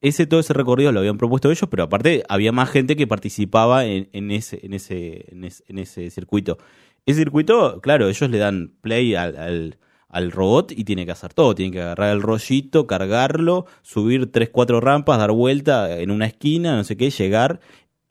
Ese, 0.00 0.26
todo 0.26 0.40
ese 0.40 0.52
recorrido 0.52 0.90
lo 0.90 0.98
habían 0.98 1.16
propuesto 1.16 1.48
ellos, 1.50 1.68
pero 1.70 1.84
aparte 1.84 2.24
había 2.28 2.50
más 2.50 2.70
gente 2.70 2.96
que 2.96 3.06
participaba 3.06 3.84
en, 3.86 4.08
ese, 4.32 4.58
en, 4.64 4.74
ese, 4.74 5.26
en, 5.30 5.78
ese, 5.78 6.10
circuito. 6.10 6.58
Ese 7.06 7.20
circuito, 7.20 7.80
claro, 7.80 8.08
ellos 8.08 8.28
le 8.30 8.38
dan 8.38 8.72
play 8.80 9.14
al, 9.14 9.76
al 10.12 10.30
robot 10.30 10.70
y 10.70 10.84
tiene 10.84 11.04
que 11.04 11.10
hacer 11.12 11.34
todo. 11.34 11.54
Tiene 11.56 11.72
que 11.72 11.80
agarrar 11.82 12.12
el 12.12 12.22
rollito, 12.22 12.86
cargarlo, 12.86 13.66
subir 13.82 14.30
tres, 14.30 14.50
cuatro 14.50 14.80
rampas, 14.80 15.18
dar 15.18 15.32
vuelta 15.32 15.98
en 15.98 16.10
una 16.12 16.26
esquina, 16.26 16.76
no 16.76 16.84
sé 16.84 16.96
qué, 16.96 17.10
llegar. 17.10 17.58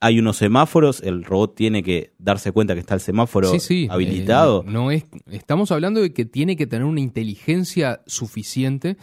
Hay 0.01 0.17
unos 0.17 0.37
semáforos, 0.37 1.01
el 1.03 1.23
robot 1.23 1.55
tiene 1.55 1.83
que 1.83 2.13
darse 2.17 2.51
cuenta 2.51 2.73
que 2.73 2.79
está 2.79 2.95
el 2.95 3.01
semáforo 3.01 3.51
Sí, 3.51 3.59
sí, 3.59 3.87
habilitado. 3.89 4.63
eh, 4.67 4.71
no 4.71 4.89
es, 4.89 5.05
estamos 5.29 5.71
hablando 5.71 6.01
de 6.01 6.11
que 6.11 6.25
tiene 6.25 6.57
que 6.57 6.65
tener 6.65 6.85
una 6.85 7.01
inteligencia 7.01 8.01
suficiente 8.07 8.97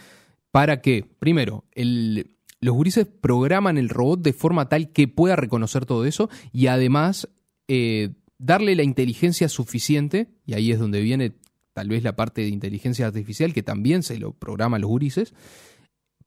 para 0.51 0.81
que, 0.81 1.05
primero, 1.19 1.63
el, 1.71 2.31
los 2.59 2.75
gurises 2.75 3.07
programan 3.07 3.77
el 3.77 3.87
robot 3.87 4.21
de 4.21 4.33
forma 4.33 4.67
tal 4.67 4.91
que 4.91 5.07
pueda 5.07 5.37
reconocer 5.37 5.85
todo 5.85 6.03
eso 6.03 6.29
y 6.51 6.67
además 6.67 7.29
eh, 7.69 8.09
darle 8.37 8.75
la 8.75 8.83
inteligencia 8.83 9.47
suficiente, 9.47 10.27
y 10.45 10.53
ahí 10.53 10.71
es 10.73 10.79
donde 10.79 10.99
viene 11.01 11.31
tal 11.79 11.87
vez 11.87 12.03
la 12.03 12.13
parte 12.17 12.41
de 12.41 12.49
inteligencia 12.49 13.07
artificial 13.07 13.53
que 13.53 13.63
también 13.63 14.03
se 14.03 14.19
lo 14.19 14.33
programan 14.33 14.81
los 14.81 14.89
gurises, 14.89 15.33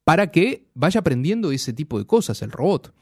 para 0.03 0.31
que 0.31 0.65
vaya 0.73 1.01
aprendiendo 1.01 1.53
ese 1.53 1.75
tipo 1.75 1.99
de 1.99 2.07
cosas 2.07 2.41
el 2.41 2.51
robot. 2.51 2.95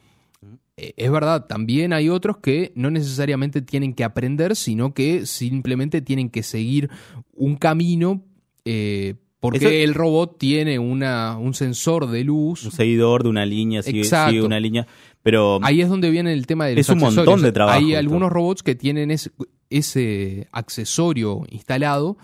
Eh, 0.76 0.94
Es 0.96 1.12
verdad, 1.12 1.46
también 1.46 1.92
hay 1.92 2.08
otros 2.08 2.38
que 2.38 2.72
no 2.74 2.90
necesariamente 2.90 3.62
tienen 3.62 3.94
que 3.94 4.02
aprender, 4.02 4.56
sino 4.56 4.94
que 4.94 5.26
simplemente 5.26 6.02
tienen 6.02 6.28
que 6.28 6.42
seguir 6.42 6.90
un 7.32 7.54
camino 7.54 8.24
eh, 8.64 9.14
porque 9.38 9.58
Eso- 9.58 9.68
el 9.70 9.94
robot 9.94 10.36
tiene 10.38 10.78
una, 10.80 11.38
un 11.38 11.54
sensor 11.54 12.10
de 12.10 12.24
luz. 12.24 12.64
Un 12.66 12.72
seguidor 12.72 13.22
de 13.22 13.28
una 13.30 13.46
línea, 13.46 13.80
sigue, 13.82 14.02
sigue 14.04 14.42
una 14.42 14.58
línea. 14.58 14.86
Pero 15.22 15.58
Ahí 15.62 15.80
es 15.82 15.88
donde 15.88 16.10
viene 16.10 16.32
el 16.32 16.46
tema 16.46 16.66
de 16.66 16.74
los 16.76 16.80
Es 16.80 16.88
un 16.88 16.98
montón 16.98 17.42
de 17.42 17.52
trabajo 17.52 17.78
Hay 17.78 17.94
algunos 17.94 18.30
robots 18.32 18.62
que 18.62 18.74
tienen 18.74 19.10
ese, 19.10 19.30
ese 19.68 20.48
accesorio 20.52 21.42
instalado 21.50 22.16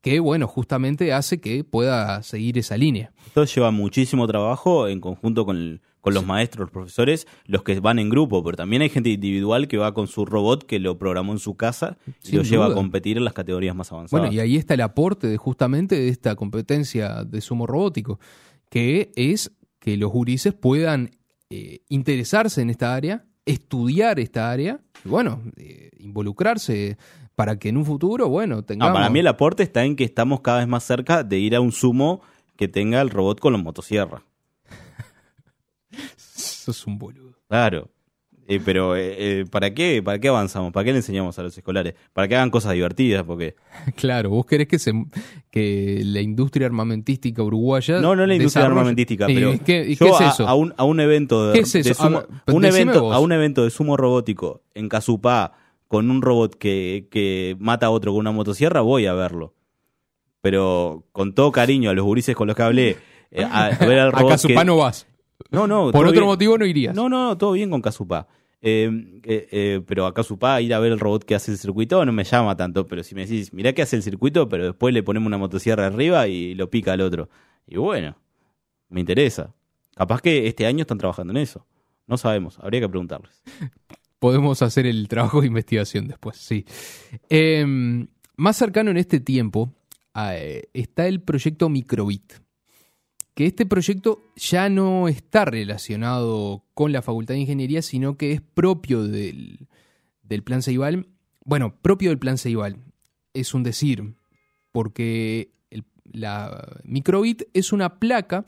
que, 0.00 0.20
bueno, 0.20 0.46
justamente 0.46 1.12
hace 1.12 1.40
que 1.40 1.64
pueda 1.64 2.22
seguir 2.22 2.56
esa 2.58 2.76
línea. 2.76 3.12
Esto 3.26 3.44
lleva 3.44 3.70
muchísimo 3.72 4.26
trabajo 4.26 4.86
en 4.88 5.00
conjunto 5.00 5.44
con, 5.44 5.56
el- 5.56 5.80
con 6.00 6.14
los 6.14 6.24
maestros, 6.24 6.60
los 6.66 6.70
profesores, 6.70 7.26
los 7.46 7.62
que 7.64 7.80
van 7.80 7.98
en 7.98 8.08
grupo, 8.08 8.42
pero 8.44 8.56
también 8.56 8.80
hay 8.82 8.88
gente 8.88 9.10
individual 9.10 9.66
que 9.66 9.76
va 9.76 9.92
con 9.92 10.06
su 10.06 10.24
robot 10.24 10.64
que 10.64 10.78
lo 10.78 10.96
programó 10.98 11.32
en 11.32 11.38
su 11.40 11.56
casa 11.56 11.98
y 12.22 12.26
Sin 12.28 12.36
lo 12.38 12.44
lleva 12.44 12.66
a 12.66 12.74
competir 12.74 13.16
en 13.18 13.24
las 13.24 13.34
categorías 13.34 13.74
más 13.74 13.90
avanzadas. 13.90 14.22
Bueno, 14.22 14.32
y 14.34 14.38
ahí 14.40 14.56
está 14.56 14.74
el 14.74 14.80
aporte 14.82 15.26
de 15.26 15.36
justamente 15.36 15.96
de 15.96 16.08
esta 16.08 16.36
competencia 16.36 17.24
de 17.24 17.40
sumo 17.40 17.66
robótico, 17.66 18.20
que 18.70 19.10
es 19.16 19.50
que 19.80 19.96
los 19.96 20.10
gurises 20.10 20.54
puedan 20.54 21.10
eh, 21.50 21.80
interesarse 21.88 22.60
en 22.60 22.70
esta 22.70 22.94
área, 22.94 23.24
estudiar 23.46 24.20
esta 24.20 24.50
área, 24.50 24.80
y 25.04 25.08
bueno, 25.08 25.42
eh, 25.56 25.90
involucrarse 25.98 26.98
para 27.34 27.58
que 27.58 27.68
en 27.68 27.76
un 27.76 27.84
futuro, 27.84 28.28
bueno, 28.28 28.58
Ah, 28.58 28.62
tengamos... 28.62 28.94
para 28.94 29.08
mí 29.10 29.20
el 29.20 29.26
aporte 29.26 29.62
está 29.62 29.84
en 29.84 29.96
que 29.96 30.04
estamos 30.04 30.40
cada 30.40 30.58
vez 30.58 30.68
más 30.68 30.84
cerca 30.84 31.22
de 31.22 31.38
ir 31.38 31.54
a 31.54 31.60
un 31.60 31.72
sumo 31.72 32.20
que 32.56 32.68
tenga 32.68 33.00
el 33.00 33.10
robot 33.10 33.38
con 33.40 33.52
la 33.52 33.58
motosierra. 33.58 34.22
Sos 36.16 36.86
un 36.86 36.98
boludo. 36.98 37.38
Claro. 37.48 37.88
Eh, 38.50 38.60
pero, 38.64 38.96
eh, 38.96 39.14
eh, 39.40 39.44
¿para 39.50 39.74
qué? 39.74 40.02
¿Para 40.02 40.18
qué 40.18 40.28
avanzamos? 40.28 40.72
¿Para 40.72 40.82
qué 40.84 40.92
le 40.92 40.96
enseñamos 40.98 41.38
a 41.38 41.42
los 41.42 41.58
escolares? 41.58 41.94
Para 42.14 42.26
que 42.28 42.34
hagan 42.34 42.48
cosas 42.50 42.72
divertidas, 42.72 43.22
porque... 43.24 43.56
Claro, 43.96 44.30
vos 44.30 44.46
querés 44.46 44.66
que, 44.68 44.78
se, 44.78 44.90
que 45.50 46.00
la 46.02 46.22
industria 46.22 46.66
armamentística 46.66 47.42
uruguaya... 47.42 48.00
No, 48.00 48.16
no 48.16 48.24
la 48.26 48.34
industria 48.34 48.62
desarrolle- 48.64 48.70
armamentística, 48.78 49.30
¿Y 49.30 49.34
pero 49.34 49.52
qué, 49.66 49.84
y 49.90 49.96
yo 49.96 50.06
qué 50.06 50.12
es 50.12 50.20
a, 50.22 50.28
eso? 50.30 50.48
A, 50.48 50.54
un, 50.54 50.72
a 50.78 50.84
un 50.84 50.98
evento 50.98 51.48
de, 51.48 51.52
¿Qué 51.52 51.60
es 51.60 51.72
de 51.74 51.80
eso? 51.80 51.94
sumo, 52.04 52.18
A 52.18 52.20
ver, 52.46 52.56
un 52.56 52.64
evento, 52.64 53.02
vos. 53.02 53.14
a 53.14 53.18
un 53.18 53.32
evento 53.32 53.64
de 53.64 53.70
sumo 53.70 53.98
robótico 53.98 54.62
en 54.74 54.88
Casupá 54.88 55.52
con 55.86 56.10
un 56.10 56.22
robot 56.22 56.54
que, 56.56 57.06
que 57.10 57.54
mata 57.60 57.84
a 57.86 57.90
otro 57.90 58.12
con 58.12 58.20
una 58.20 58.32
motosierra, 58.32 58.80
voy 58.80 59.04
a 59.04 59.12
verlo. 59.12 59.54
Pero 60.40 61.04
con 61.12 61.34
todo 61.34 61.52
cariño 61.52 61.90
a 61.90 61.94
los 61.94 62.04
gurises 62.04 62.34
con 62.36 62.46
los 62.46 62.56
que 62.56 62.62
hablé, 62.62 62.96
a, 63.50 63.66
a 63.66 63.86
ver 63.86 63.98
al 63.98 64.12
robot 64.12 64.26
Acá 64.32 64.38
su 64.38 64.48
que- 64.48 64.64
no 64.64 64.76
vas. 64.78 65.06
No, 65.50 65.66
no, 65.66 65.92
Por 65.92 66.04
otro 66.06 66.12
bien. 66.20 66.24
motivo 66.24 66.58
no 66.58 66.66
irías. 66.66 66.94
No, 66.94 67.08
no, 67.08 67.28
no, 67.28 67.38
todo 67.38 67.52
bien 67.52 67.70
con 67.70 67.80
Casupá. 67.80 68.26
Eh, 68.60 69.20
eh, 69.24 69.80
pero 69.86 70.06
a 70.06 70.14
Casupá 70.14 70.60
ir 70.60 70.74
a 70.74 70.80
ver 70.80 70.92
el 70.92 70.98
robot 70.98 71.24
que 71.24 71.34
hace 71.34 71.52
el 71.52 71.58
circuito 71.58 72.04
no 72.04 72.12
me 72.12 72.24
llama 72.24 72.56
tanto. 72.56 72.86
Pero 72.86 73.02
si 73.02 73.14
me 73.14 73.22
decís, 73.22 73.52
mirá 73.52 73.72
que 73.72 73.82
hace 73.82 73.96
el 73.96 74.02
circuito, 74.02 74.48
pero 74.48 74.64
después 74.64 74.92
le 74.94 75.02
ponemos 75.02 75.26
una 75.26 75.38
motosierra 75.38 75.86
arriba 75.86 76.28
y 76.28 76.54
lo 76.54 76.70
pica 76.70 76.92
al 76.92 77.00
otro. 77.00 77.28
Y 77.66 77.76
bueno, 77.76 78.16
me 78.88 79.00
interesa. 79.00 79.54
Capaz 79.94 80.22
que 80.22 80.46
este 80.46 80.66
año 80.66 80.82
están 80.82 80.98
trabajando 80.98 81.32
en 81.32 81.38
eso. 81.38 81.66
No 82.06 82.16
sabemos, 82.16 82.58
habría 82.60 82.80
que 82.80 82.88
preguntarles. 82.88 83.42
Podemos 84.18 84.62
hacer 84.62 84.86
el 84.86 85.06
trabajo 85.06 85.40
de 85.40 85.46
investigación 85.46 86.08
después, 86.08 86.36
sí. 86.36 86.64
Eh, 87.28 87.64
más 88.36 88.56
cercano 88.56 88.90
en 88.90 88.96
este 88.96 89.20
tiempo 89.20 89.72
eh, 90.14 90.68
está 90.72 91.06
el 91.06 91.20
proyecto 91.20 91.68
Microbit. 91.68 92.34
Que 93.38 93.46
este 93.46 93.66
proyecto 93.66 94.20
ya 94.34 94.68
no 94.68 95.06
está 95.06 95.44
relacionado 95.44 96.64
con 96.74 96.90
la 96.90 97.02
Facultad 97.02 97.34
de 97.34 97.40
Ingeniería, 97.42 97.82
sino 97.82 98.16
que 98.16 98.32
es 98.32 98.40
propio 98.40 99.04
del, 99.04 99.68
del 100.24 100.42
Plan 100.42 100.60
Ceibal. 100.60 101.06
Bueno, 101.44 101.72
propio 101.80 102.10
del 102.10 102.18
Plan 102.18 102.36
Ceibal. 102.36 102.78
Es 103.34 103.54
un 103.54 103.62
decir, 103.62 104.14
porque 104.72 105.52
el- 105.70 105.84
la 106.02 106.80
Microbit 106.82 107.44
es 107.54 107.72
una 107.72 108.00
placa 108.00 108.44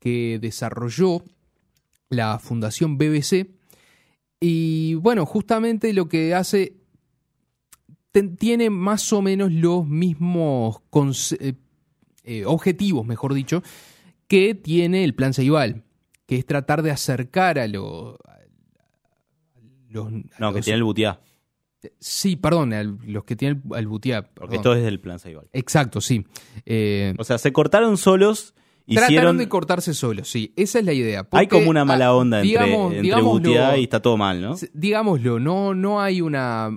que 0.00 0.40
desarrolló 0.42 1.22
la 2.08 2.40
Fundación 2.40 2.98
BBC 2.98 3.46
y 4.40 4.94
bueno, 4.94 5.24
justamente 5.24 5.92
lo 5.92 6.08
que 6.08 6.34
hace 6.34 6.74
tiene 8.40 8.70
más 8.70 9.12
o 9.12 9.22
menos 9.22 9.52
los 9.52 9.86
mismos 9.86 10.80
eh, 12.24 12.44
objetivos, 12.44 13.06
mejor 13.06 13.34
dicho, 13.34 13.62
que 14.32 14.54
tiene 14.54 15.04
el 15.04 15.14
plan 15.14 15.34
Ceibal, 15.34 15.84
que 16.26 16.36
es 16.36 16.46
tratar 16.46 16.80
de 16.82 16.90
acercar 16.90 17.58
a, 17.58 17.68
lo- 17.68 18.16
a 18.24 18.38
los... 19.90 20.06
a 20.06 20.10
No, 20.38 20.54
que 20.54 20.62
tiene 20.62 20.78
el 20.78 20.84
butiá, 20.84 21.20
Sí, 21.98 22.36
perdón, 22.36 22.72
a 22.72 22.82
los 22.82 23.24
que 23.24 23.36
tienen 23.36 23.62
el 23.76 23.86
butiá. 23.88 24.22
porque 24.32 24.56
esto 24.56 24.72
es 24.74 24.82
del 24.84 25.00
plan 25.00 25.18
Saibal. 25.18 25.48
Exacto, 25.52 26.00
sí. 26.00 26.24
Eh, 26.64 27.12
O 27.18 27.24
sea, 27.24 27.36
se 27.36 27.52
cortaron 27.52 27.98
solos, 27.98 28.54
Trataron 28.86 29.10
hicieron... 29.10 29.38
de 29.38 29.48
cortarse 29.50 29.92
solos, 29.92 30.28
sí. 30.30 30.54
Esa 30.56 30.78
es 30.78 30.84
la 30.86 30.94
idea. 30.94 31.28
Hay 31.32 31.46
como 31.46 31.68
una 31.68 31.84
mala 31.84 32.06
ah, 32.06 32.14
onda 32.14 32.40
entre, 32.40 32.48
digamos- 32.64 32.94
entre 32.94 33.20
butiá 33.20 33.76
y 33.76 33.82
está 33.82 34.00
todo 34.00 34.16
mal, 34.16 34.40
¿no? 34.40 34.54
Digámoslo, 34.72 35.40
no, 35.40 35.74
no 35.74 36.00
hay 36.00 36.22
una 36.22 36.70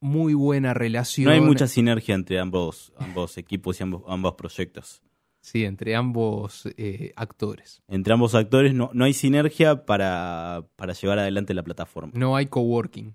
muy 0.00 0.34
buena 0.34 0.74
relación. 0.74 1.24
No 1.24 1.30
hay 1.32 1.40
mucha 1.40 1.66
sinergia 1.68 2.14
entre 2.14 2.38
ambos, 2.38 2.92
ambos 2.98 3.38
equipos 3.38 3.80
y 3.80 3.82
ambos, 3.84 4.02
ambos 4.08 4.34
proyectos. 4.34 5.02
Sí, 5.50 5.64
entre 5.64 5.94
ambos 5.96 6.68
eh, 6.76 7.12
actores. 7.16 7.80
Entre 7.88 8.12
ambos 8.12 8.34
actores 8.34 8.74
no, 8.74 8.90
no 8.92 9.04
hay 9.04 9.14
sinergia 9.14 9.86
para, 9.86 10.66
para 10.76 10.92
llevar 10.92 11.18
adelante 11.18 11.54
la 11.54 11.62
plataforma. 11.62 12.12
No 12.14 12.36
hay 12.36 12.46
coworking. 12.46 13.14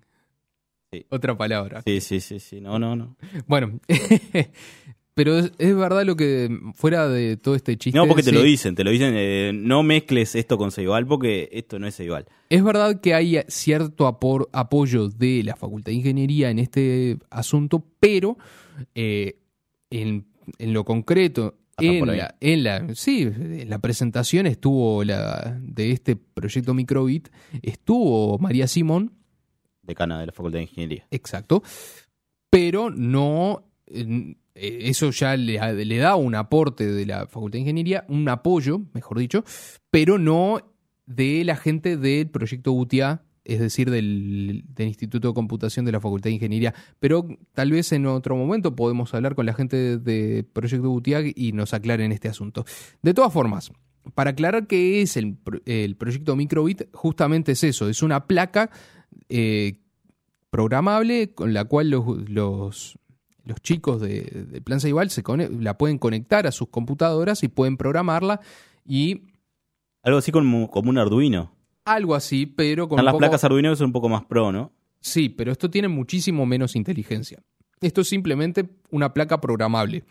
Sí. 0.91 1.05
Otra 1.09 1.37
palabra. 1.37 1.81
Sí, 1.85 2.01
sí, 2.01 2.19
sí, 2.19 2.39
sí. 2.39 2.59
No, 2.61 2.79
no, 2.79 2.95
no. 2.95 3.15
Bueno, 3.47 3.79
pero 5.13 5.37
es, 5.37 5.51
es 5.59 5.75
verdad 5.75 6.03
lo 6.05 6.15
que, 6.15 6.49
fuera 6.73 7.07
de 7.07 7.37
todo 7.37 7.55
este 7.55 7.77
chiste. 7.77 7.97
No, 7.97 8.07
porque 8.07 8.23
te 8.23 8.31
sí, 8.31 8.35
lo 8.35 8.41
dicen, 8.41 8.73
te 8.75 8.83
lo 8.83 8.89
dicen, 8.91 9.13
eh, 9.15 9.51
no 9.53 9.83
mezcles 9.83 10.33
esto 10.35 10.57
con 10.57 10.71
Ceibal 10.71 11.05
porque 11.05 11.49
esto 11.51 11.77
no 11.77 11.87
es 11.87 11.95
Ceibal. 11.95 12.25
Es 12.49 12.63
verdad 12.63 12.99
que 12.99 13.13
hay 13.13 13.39
cierto 13.47 14.07
apor- 14.07 14.49
apoyo 14.53 15.09
de 15.09 15.43
la 15.43 15.55
Facultad 15.55 15.91
de 15.91 15.97
Ingeniería 15.97 16.49
en 16.49 16.59
este 16.59 17.17
asunto, 17.29 17.83
pero 17.99 18.37
eh, 18.95 19.37
en, 19.91 20.25
en 20.57 20.73
lo 20.73 20.83
concreto, 20.83 21.55
en 21.77 22.09
ahí. 22.09 22.17
la, 22.17 22.35
en 22.39 22.63
la, 22.63 22.95
sí, 22.95 23.23
en 23.23 23.69
la 23.69 23.79
presentación 23.79 24.47
estuvo 24.47 25.03
la 25.03 25.57
de 25.61 25.91
este 25.91 26.15
proyecto 26.15 26.73
Microbit, 26.73 27.29
estuvo 27.61 28.37
María 28.39 28.67
Simón, 28.67 29.13
Decana 29.81 30.19
de 30.19 30.27
la 30.27 30.31
Facultad 30.31 30.59
de 30.59 30.63
Ingeniería. 30.63 31.07
exacto, 31.11 31.63
pero 32.49 32.89
no, 32.89 33.65
eh, 33.87 34.35
eso 34.55 35.11
ya 35.11 35.35
le, 35.35 35.85
le 35.85 35.97
da 35.97 36.15
un 36.15 36.35
aporte 36.35 36.85
de 36.85 37.05
la 37.05 37.27
Facultad 37.27 37.53
de 37.53 37.61
Ingeniería, 37.61 38.05
un 38.07 38.27
apoyo, 38.29 38.81
mejor 38.93 39.19
dicho, 39.19 39.43
pero 39.89 40.17
no 40.17 40.59
de 41.05 41.43
la 41.43 41.55
gente 41.55 41.97
del 41.97 42.29
proyecto 42.29 42.71
UTIA, 42.71 43.23
es 43.45 43.59
decir, 43.59 43.89
del, 43.89 44.63
Instituto 44.77 45.29
de 45.29 45.33
Computación 45.33 45.85
de 45.85 45.91
la 45.91 45.99
Facultad 45.99 46.29
de 46.29 46.35
Ingeniería. 46.35 46.73
Pero 46.99 47.27
tal 47.53 47.71
vez 47.71 47.91
en 47.91 48.05
otro 48.05 48.35
momento 48.35 48.75
podemos 48.75 49.13
hablar 49.13 49.35
con 49.35 49.45
la 49.45 49.53
gente 49.53 49.97
de, 49.97 50.45
Proyecto 50.53 50.89
UTIA 50.89 51.21
y 51.35 51.51
nos 51.53 51.73
aclaren 51.73 52.11
este 52.11 52.29
asunto. 52.29 52.65
De 53.01 53.13
todas 53.13 53.33
formas, 53.33 53.71
para 54.15 54.31
aclarar 54.31 54.67
qué 54.67 55.01
es 55.01 55.17
el, 55.17 55.37
el 55.65 55.95
proyecto 55.95 56.35
Microbit, 56.35 56.93
justamente 56.93 57.53
es 57.53 57.63
eso, 57.63 57.89
es 57.89 58.03
una 58.03 58.27
placa 58.27 58.69
eh, 59.29 59.79
programable 60.49 61.33
con 61.33 61.53
la 61.53 61.65
cual 61.65 61.89
los, 61.89 62.29
los, 62.29 62.97
chicos 63.61 64.01
de, 64.01 64.21
de 64.51 64.61
Plan 64.61 64.79
Ceibal 64.79 65.09
se 65.09 65.23
la 65.59 65.77
pueden 65.77 65.97
conectar 65.97 66.47
a 66.47 66.51
sus 66.51 66.69
computadoras 66.69 67.43
y 67.43 67.47
pueden 67.47 67.77
programarla 67.77 68.39
y 68.85 69.21
Algo 70.03 70.19
así 70.19 70.31
como, 70.31 70.69
como 70.69 70.89
un 70.89 70.97
Arduino. 70.97 71.51
Algo 71.85 72.15
así, 72.15 72.45
pero 72.45 72.87
con 72.87 72.97
las 73.03 73.11
poco- 73.11 73.19
placas 73.19 73.43
Arduino 73.43 73.75
son 73.75 73.87
un 73.87 73.93
poco 73.93 74.09
más 74.09 74.23
pro, 74.25 74.51
¿no? 74.51 74.71
Sí, 74.99 75.29
pero 75.29 75.51
esto 75.51 75.69
tiene 75.69 75.87
muchísimo 75.87 76.45
menos 76.45 76.75
inteligencia. 76.75 77.41
Esto 77.81 78.01
es 78.01 78.07
simplemente 78.07 78.69
una 78.91 79.13
placa 79.13 79.41
programable. 79.41 80.03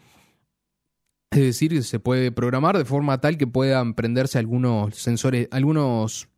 Es 1.30 1.40
decir, 1.40 1.82
se 1.82 1.98
puede 1.98 2.30
programar 2.30 2.76
de 2.76 2.84
forma 2.84 3.18
tal 3.20 3.38
que 3.38 3.46
puedan 3.46 3.94
prenderse 3.94 4.38
algunos 4.38 4.94
sensores, 4.96 5.48
algunos, 5.50 6.28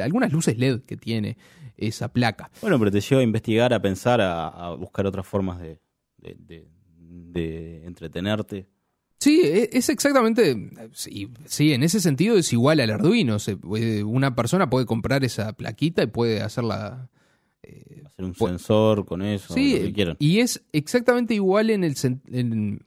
algunas 0.00 0.32
luces 0.32 0.56
LED 0.58 0.82
que 0.82 0.96
tiene 0.96 1.36
esa 1.76 2.12
placa. 2.12 2.52
Bueno, 2.62 2.78
pero 2.78 2.92
te 2.92 3.00
lleva 3.00 3.20
a 3.20 3.24
investigar, 3.24 3.74
a 3.74 3.82
pensar, 3.82 4.20
a, 4.20 4.46
a 4.48 4.74
buscar 4.76 5.06
otras 5.06 5.26
formas 5.26 5.58
de, 5.60 5.80
de, 6.18 6.36
de- 6.38 6.68
de 6.98 7.84
entretenerte. 7.84 8.68
Sí, 9.24 9.40
e- 9.42 9.70
es 9.72 9.88
exactamente. 9.88 10.54
Sí, 10.92 11.30
sí, 11.46 11.72
en 11.72 11.82
ese 11.82 11.98
sentido 12.00 12.36
es 12.36 12.52
igual 12.52 12.78
al 12.80 12.90
Arduino. 12.90 13.38
Una 14.04 14.34
persona 14.34 14.68
puede 14.68 14.84
comprar 14.84 15.24
esa 15.24 15.54
plaquita 15.54 16.02
y 16.02 16.08
puede 16.08 16.42
hacerla. 16.42 17.08
Hacer 17.62 18.24
un 18.26 18.34
sensor 18.34 19.06
con 19.06 19.22
eso, 19.22 19.54
lo 19.56 19.62
que 19.62 19.92
quieran. 19.94 20.16
y 20.18 20.40
es 20.40 20.62
exactamente 20.72 21.32
igual 21.32 21.70
en, 21.70 21.84
el, 21.84 21.94
en, 22.30 22.84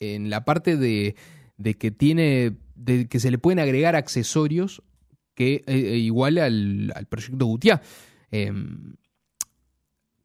en 0.00 0.28
la 0.28 0.44
parte 0.44 0.76
de, 0.76 1.14
de 1.56 1.74
que 1.78 1.90
tiene. 1.90 2.52
de 2.74 3.08
que 3.08 3.18
se 3.18 3.30
le 3.30 3.38
pueden 3.38 3.58
agregar 3.60 3.96
accesorios 3.96 4.82
que 5.34 5.54
eh, 5.54 5.62
eh, 5.66 5.96
igual 5.96 6.36
al, 6.36 6.92
al 6.94 7.06
proyecto 7.06 7.46
Gutiá. 7.46 7.80
Em, 8.30 8.96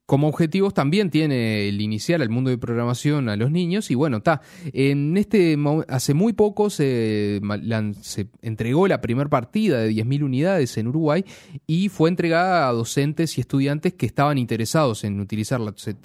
como 0.06 0.28
objetivos 0.28 0.74
también 0.74 1.10
tiene 1.10 1.68
el 1.68 1.82
iniciar 1.82 2.22
al 2.22 2.30
mundo 2.30 2.52
de 2.52 2.58
programación 2.60 3.28
a 3.28 3.36
los 3.36 3.50
niños 3.50 3.90
y 3.90 3.96
bueno, 3.96 4.18
está. 4.18 4.42
En 4.72 5.18
este 5.18 5.58
hace 5.88 6.14
muy 6.14 6.34
poco 6.34 6.70
se, 6.70 7.42
entregó 8.42 8.88
la 8.88 9.02
primera 9.02 9.30
partida 9.30 9.80
de 9.80 9.92
10.000 9.92 10.24
unidades 10.24 10.78
en 10.78 10.88
Uruguay 10.90 11.26
y 11.66 11.90
fue 11.90 12.10
entregada 12.10 12.68
a 12.70 12.72
docentes 12.72 13.38
y 13.38 13.42
estudiantes 13.42 13.94
que 13.94 14.06
estaban 14.06 14.38
interesados 14.38 15.04
en 15.04 15.20
utilizarla. 15.20 15.74
Se 15.76 15.96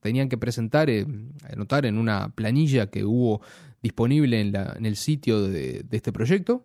tenían 0.00 0.28
que 0.28 0.38
presentar, 0.38 0.90
eh, 0.90 1.06
anotar 1.52 1.86
en 1.86 1.98
una 1.98 2.30
planilla 2.30 2.88
que 2.90 3.04
hubo 3.04 3.40
disponible 3.82 4.40
en, 4.40 4.52
la- 4.52 4.74
en 4.76 4.86
el 4.86 4.96
sitio 4.96 5.42
de, 5.42 5.84
de 5.88 5.96
este 5.96 6.10
proyecto 6.12 6.64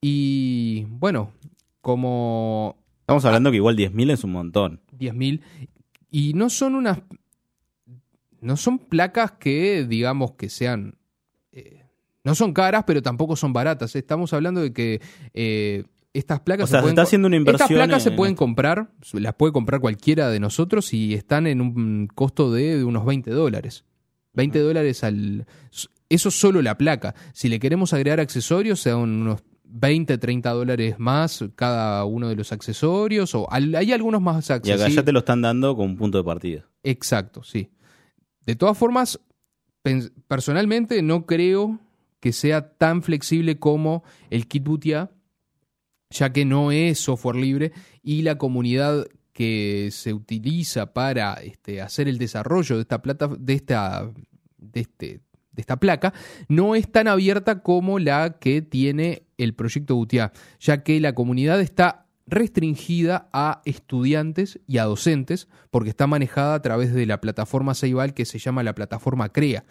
y 0.00 0.84
bueno, 0.88 1.32
como 1.80 2.76
Estamos 3.00 3.24
hablando 3.24 3.50
que 3.50 3.56
igual 3.56 3.76
10.000 3.76 4.12
es 4.12 4.22
un 4.22 4.30
montón. 4.32 4.80
10.000 4.96 5.40
y 6.10 6.32
no 6.34 6.50
son 6.50 6.74
unas 6.74 6.98
no 8.40 8.56
son 8.56 8.78
placas 8.78 9.32
que 9.32 9.84
digamos 9.86 10.32
que 10.32 10.48
sean 10.48 10.96
eh, 11.52 11.84
no 12.24 12.34
son 12.34 12.52
caras 12.52 12.84
pero 12.86 13.02
tampoco 13.02 13.36
son 13.36 13.52
baratas. 13.52 13.94
Estamos 13.96 14.32
hablando 14.32 14.60
de 14.62 14.72
que 14.72 15.00
eh, 15.34 15.84
estas 16.12 16.40
placas 16.40 16.64
O 16.64 16.66
sea, 16.68 16.80
se 16.80 16.82
pueden 16.82 16.94
está 16.94 17.02
haciendo 17.02 17.28
una 17.28 17.36
estas 17.36 17.52
inversión 17.52 17.78
placas 17.78 18.02
se 18.02 18.08
en- 18.10 18.16
pueden 18.16 18.34
comprar 18.34 18.90
las 19.12 19.34
puede 19.34 19.52
comprar 19.52 19.80
cualquiera 19.80 20.28
de 20.30 20.40
nosotros 20.40 20.92
y 20.94 21.14
están 21.14 21.46
en 21.46 21.60
un 21.60 22.08
costo 22.14 22.52
de, 22.52 22.78
de 22.78 22.84
unos 22.84 23.04
20 23.04 23.30
dólares. 23.30 23.84
20 24.34 24.58
dólares 24.60 25.02
al 25.04 25.46
eso 26.08 26.28
es 26.30 26.34
solo 26.34 26.62
la 26.62 26.76
placa. 26.76 27.14
Si 27.32 27.48
le 27.48 27.60
queremos 27.60 27.92
agregar 27.92 28.20
accesorios 28.20 28.80
sean 28.80 28.98
unos 28.98 29.42
20, 29.72 30.18
30 30.18 30.50
dólares 30.50 30.96
más 30.98 31.44
cada 31.54 32.04
uno 32.04 32.28
de 32.28 32.36
los 32.36 32.52
accesorios 32.52 33.34
o 33.34 33.50
al- 33.50 33.74
hay 33.74 33.92
algunos 33.92 34.20
más 34.20 34.48
Y 34.50 34.52
accesibles 34.52 34.82
acá 34.82 34.94
ya 34.94 35.04
te 35.04 35.12
lo 35.12 35.20
están 35.20 35.42
dando 35.42 35.76
con 35.76 35.90
un 35.90 35.96
punto 35.96 36.18
de 36.18 36.24
partida. 36.24 36.66
Exacto, 36.82 37.42
sí. 37.42 37.70
De 38.44 38.56
todas 38.56 38.76
formas, 38.76 39.20
personalmente 40.28 41.02
no 41.02 41.26
creo 41.26 41.78
que 42.20 42.32
sea 42.32 42.72
tan 42.76 43.02
flexible 43.02 43.58
como 43.58 44.02
el 44.30 44.46
kit 44.46 44.64
Butia, 44.64 45.10
ya 46.10 46.32
que 46.32 46.44
no 46.44 46.72
es 46.72 46.98
software 46.98 47.36
libre 47.36 47.72
y 48.02 48.22
la 48.22 48.36
comunidad 48.36 49.06
que 49.32 49.88
se 49.92 50.12
utiliza 50.12 50.92
para 50.92 51.34
este, 51.34 51.80
hacer 51.80 52.08
el 52.08 52.18
desarrollo 52.18 52.76
de 52.76 52.82
esta 52.82 53.00
plata, 53.00 53.28
de 53.38 53.54
esta, 53.54 54.10
de 54.58 54.80
este, 54.80 55.20
de 55.52 55.60
esta 55.62 55.78
placa, 55.78 56.12
no 56.48 56.74
es 56.74 56.90
tan 56.90 57.08
abierta 57.08 57.62
como 57.62 57.98
la 57.98 58.38
que 58.38 58.60
tiene 58.60 59.22
el 59.42 59.54
proyecto 59.54 59.94
Butia, 59.96 60.32
ya 60.60 60.82
que 60.82 61.00
la 61.00 61.14
comunidad 61.14 61.60
está 61.60 62.06
restringida 62.26 63.28
a 63.32 63.60
estudiantes 63.64 64.60
y 64.68 64.78
a 64.78 64.84
docentes, 64.84 65.48
porque 65.70 65.90
está 65.90 66.06
manejada 66.06 66.54
a 66.54 66.62
través 66.62 66.94
de 66.94 67.04
la 67.06 67.20
plataforma 67.20 67.74
Ceibal 67.74 68.14
que 68.14 68.24
se 68.24 68.38
llama 68.38 68.62
la 68.62 68.74
plataforma 68.74 69.30
CREA. 69.30 69.64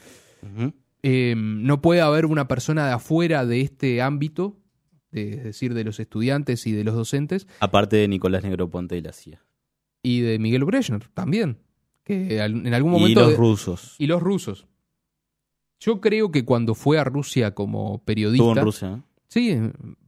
Eh, 1.04 1.36
no 1.38 1.82
puede 1.82 2.02
haber 2.02 2.26
una 2.26 2.48
persona 2.48 2.86
de 2.88 2.94
afuera 2.94 3.46
de 3.46 3.62
este 3.62 4.02
ámbito, 4.02 4.58
de- 5.12 5.36
es 5.36 5.44
decir, 5.46 5.74
de 5.74 5.84
los 5.86 6.00
estudiantes 6.00 6.68
y 6.68 6.74
de 6.74 6.84
los 6.84 6.96
docentes, 6.96 7.48
Aparte 7.62 7.96
de 7.96 8.08
Nicolás 8.10 8.44
Negroponte 8.44 8.98
y 8.98 9.02
la 9.02 9.14
CIA. 9.14 9.42
y 10.04 10.20
de 10.22 10.40
Miguel 10.40 10.66
Brezhnev 10.66 11.10
también, 11.14 11.58
que 12.04 12.40
en 12.44 12.74
algún 12.74 12.94
Y 12.96 13.00
momento... 13.00 13.22
los 13.22 13.30
de- 13.32 13.36
rusos. 13.38 13.96
y 13.98 14.08
los 14.08 14.22
rusos. 14.22 14.68
Yo 15.80 16.02
creo 16.02 16.30
que 16.32 16.44
cuando 16.44 16.76
fue 16.76 16.98
a 17.00 17.06
Rusia 17.06 17.56
como 17.56 18.04
periodista... 18.04 18.44
Estuvo 18.44 18.58
en 18.60 18.66
Rusia. 18.66 18.90
¿no? 18.90 19.04
Sí, 19.30 19.58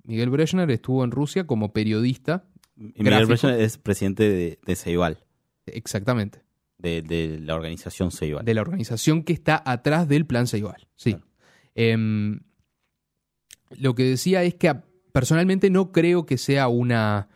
Miguel 0.03 0.29
Brezhnev 0.29 0.69
estuvo 0.71 1.03
en 1.03 1.11
Rusia 1.11 1.45
como 1.47 1.71
periodista, 1.73 2.43
Y 2.75 3.03
Miguel. 3.03 3.25
Brezhnev 3.27 3.59
es 3.59 3.77
presidente 3.77 4.29
de, 4.29 4.59
de 4.65 4.75
Ceibal, 4.75 5.23
exactamente, 5.67 6.41
de, 6.77 7.01
de 7.01 7.39
la 7.39 7.55
organización 7.55 8.11
Ceibal. 8.11 8.43
de 8.43 8.53
la 8.53 8.61
organización 8.61 9.23
que 9.23 9.33
está 9.33 9.61
atrás 9.65 10.07
del 10.07 10.25
plan 10.25 10.47
Ceibal. 10.47 10.87
Sí. 10.95 11.11
Claro. 11.13 11.27
Em, 11.75 12.39
lo 13.77 13.95
que 13.95 14.03
decía 14.03 14.43
es 14.43 14.55
que 14.55 14.73
personalmente 15.13 15.69
no 15.69 15.91
creo 15.91 16.25
que 16.25 16.37
sea 16.37 16.67
una, 16.67 17.29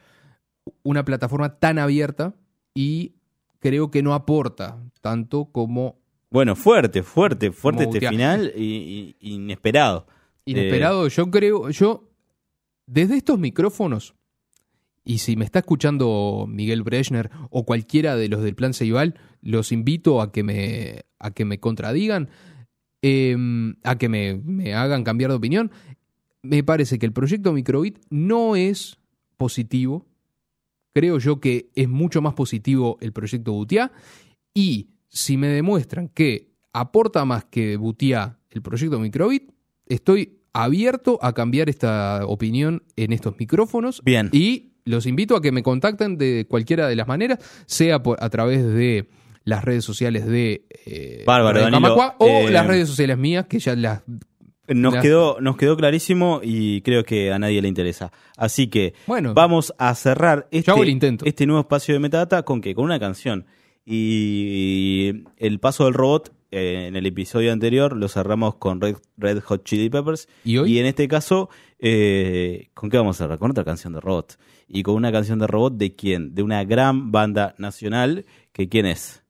una 0.84 1.06
plataforma 1.06 1.58
tan 1.60 1.80
abierta 1.80 2.34
y 2.74 3.14
creo 3.60 3.92
que 3.92 4.04
no 4.04 4.14
aporta 4.14 4.82
tanto 5.02 5.46
como 5.52 6.00
Bueno, 6.30 6.56
fuerte, 6.56 7.04
fuerte, 7.04 7.52
fuerte 7.52 7.86
Como 7.86 7.96
este 7.96 8.10
final 8.10 8.52
y, 8.56 9.16
y- 9.22 9.34
inesperado. 9.36 10.08
Inesperado. 10.46 11.08
Yo 11.08 11.30
creo, 11.30 11.70
yo, 11.70 12.10
desde 12.86 13.18
estos 13.18 13.40
micrófonos, 13.40 14.16
y 15.04 15.20
si 15.20 15.36
me 15.36 15.46
está 15.46 15.60
escuchando 15.60 16.46
Miguel 16.50 16.84
Brechner 16.84 17.30
o 17.52 17.64
cualquiera 17.66 18.16
de 18.16 18.28
los 18.28 18.42
del 18.42 18.56
Plan 18.56 18.74
Ceibal, 18.74 19.20
los 19.42 19.72
invito 19.72 20.22
a 20.22 20.32
que 20.32 20.44
me, 20.44 21.04
a 21.20 21.32
que 21.32 21.46
me 21.46 21.60
contradigan, 21.60 22.30
eh, 23.04 23.38
a 23.84 23.98
que 23.98 24.10
me, 24.10 24.36
me 24.36 24.74
hagan 24.74 25.04
cambiar 25.04 25.30
de 25.30 25.38
opinión. 25.38 25.72
Me 26.42 26.64
parece 26.64 26.98
que 26.98 27.06
el 27.06 27.14
proyecto 27.14 27.54
Microbit 27.54 28.00
no 28.10 28.56
es 28.56 28.98
positivo. 29.38 30.08
Creo 30.94 31.20
yo 31.20 31.40
que 31.40 31.70
es 31.76 31.88
mucho 31.88 32.22
más 32.22 32.34
positivo 32.34 32.98
el 33.02 33.14
proyecto 33.14 33.52
Butia. 33.52 33.92
Y 34.56 34.90
si 35.08 35.38
me 35.38 35.50
demuestran 35.50 36.10
que 36.10 36.56
aporta 36.74 37.26
más 37.26 37.46
que 37.46 37.78
Butia 37.78 38.40
el 38.50 38.62
proyecto 38.64 39.00
Microbit, 39.00 39.52
estoy 39.88 40.40
abierto 40.54 41.20
a 41.22 41.34
cambiar 41.34 41.70
esta 41.70 42.26
opinión 42.26 42.84
en 42.96 43.12
estos 43.14 43.38
micrófonos. 43.38 44.02
Bien. 44.04 44.30
Y 44.32 44.72
los 44.86 45.06
invito 45.06 45.36
a 45.36 45.42
que 45.42 45.52
me 45.52 45.64
contacten 45.64 46.18
de 46.18 46.46
cualquiera 46.48 46.88
de 46.88 46.96
las 46.96 47.08
maneras, 47.08 47.40
sea 47.66 48.02
por, 48.04 48.24
a 48.24 48.30
través 48.30 48.64
de 48.66 49.10
las 49.44 49.64
redes 49.66 49.84
sociales 49.86 50.26
de 50.26 50.66
eh, 50.86 51.24
Bárbaro, 51.26 51.60
Radio 51.60 51.72
Danilo. 51.72 51.82
Camacua 51.96 52.16
o 52.20 52.28
Eh, 52.48 52.52
las 52.52 52.66
redes 52.68 52.88
sociales 52.88 53.18
mías, 53.18 53.46
que 53.48 53.60
ya 53.60 53.76
las... 53.76 54.02
Nos 54.68 54.94
Las- 54.96 55.04
quedó, 55.04 55.40
nos 55.42 55.58
quedó 55.58 55.78
clarísimo 55.78 56.40
y 56.44 56.82
creo 56.82 57.04
que 57.04 57.32
a 57.32 57.38
nadie 57.38 57.62
le 57.62 57.68
interesa. 57.68 58.12
Así 58.36 58.68
que 58.68 58.96
Bueno. 59.06 59.36
vamos 59.36 59.72
a 59.78 59.94
cerrar 59.94 60.48
este, 60.50 60.72
el 60.72 60.90
intento. 60.90 61.24
este 61.26 61.46
nuevo 61.46 61.62
espacio 61.62 61.94
de 61.94 62.00
Metadata 62.00 62.42
con 62.44 62.62
que 62.62 62.74
con 62.74 62.86
una 62.86 63.00
canción. 63.00 63.46
Y 63.86 65.24
el 65.38 65.60
paso 65.60 65.86
del 65.86 65.94
robot, 65.94 66.34
eh, 66.52 66.86
en 66.88 66.96
el 66.96 67.06
episodio 67.06 67.52
anterior 67.52 67.96
lo 67.96 68.08
cerramos 68.08 68.56
con 68.56 68.82
Red, 68.82 68.98
Red 69.18 69.42
Hot 69.42 69.64
Chili 69.64 69.90
Peppers. 69.90 70.28
¿Y 70.44 70.58
hoy? 70.58 70.80
en 70.80 70.86
este 70.86 71.08
caso, 71.08 71.50
eh, 71.80 72.70
¿con 72.74 72.90
qué 72.90 72.98
vamos 72.98 73.20
a 73.20 73.26
cerrar? 73.26 73.40
Con 73.40 73.52
otra 73.52 73.64
canción 73.64 73.94
de 73.94 74.02
robot. 74.02 74.38
Y 74.68 74.84
con 74.84 74.96
una 74.96 75.12
canción 75.12 75.40
de 75.40 75.48
robot 75.48 75.76
de 75.76 75.96
quién? 75.96 76.34
De 76.34 76.44
una 76.44 76.64
gran 76.64 77.12
banda 77.12 77.56
nacional. 77.58 78.26
que 78.52 78.70
¿Quién 78.70 78.86
es? 78.86 79.24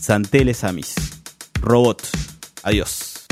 Santeles 0.00 0.64
Amis. 0.64 0.94
Robot. 1.60 2.02
Adiós. 2.62 3.26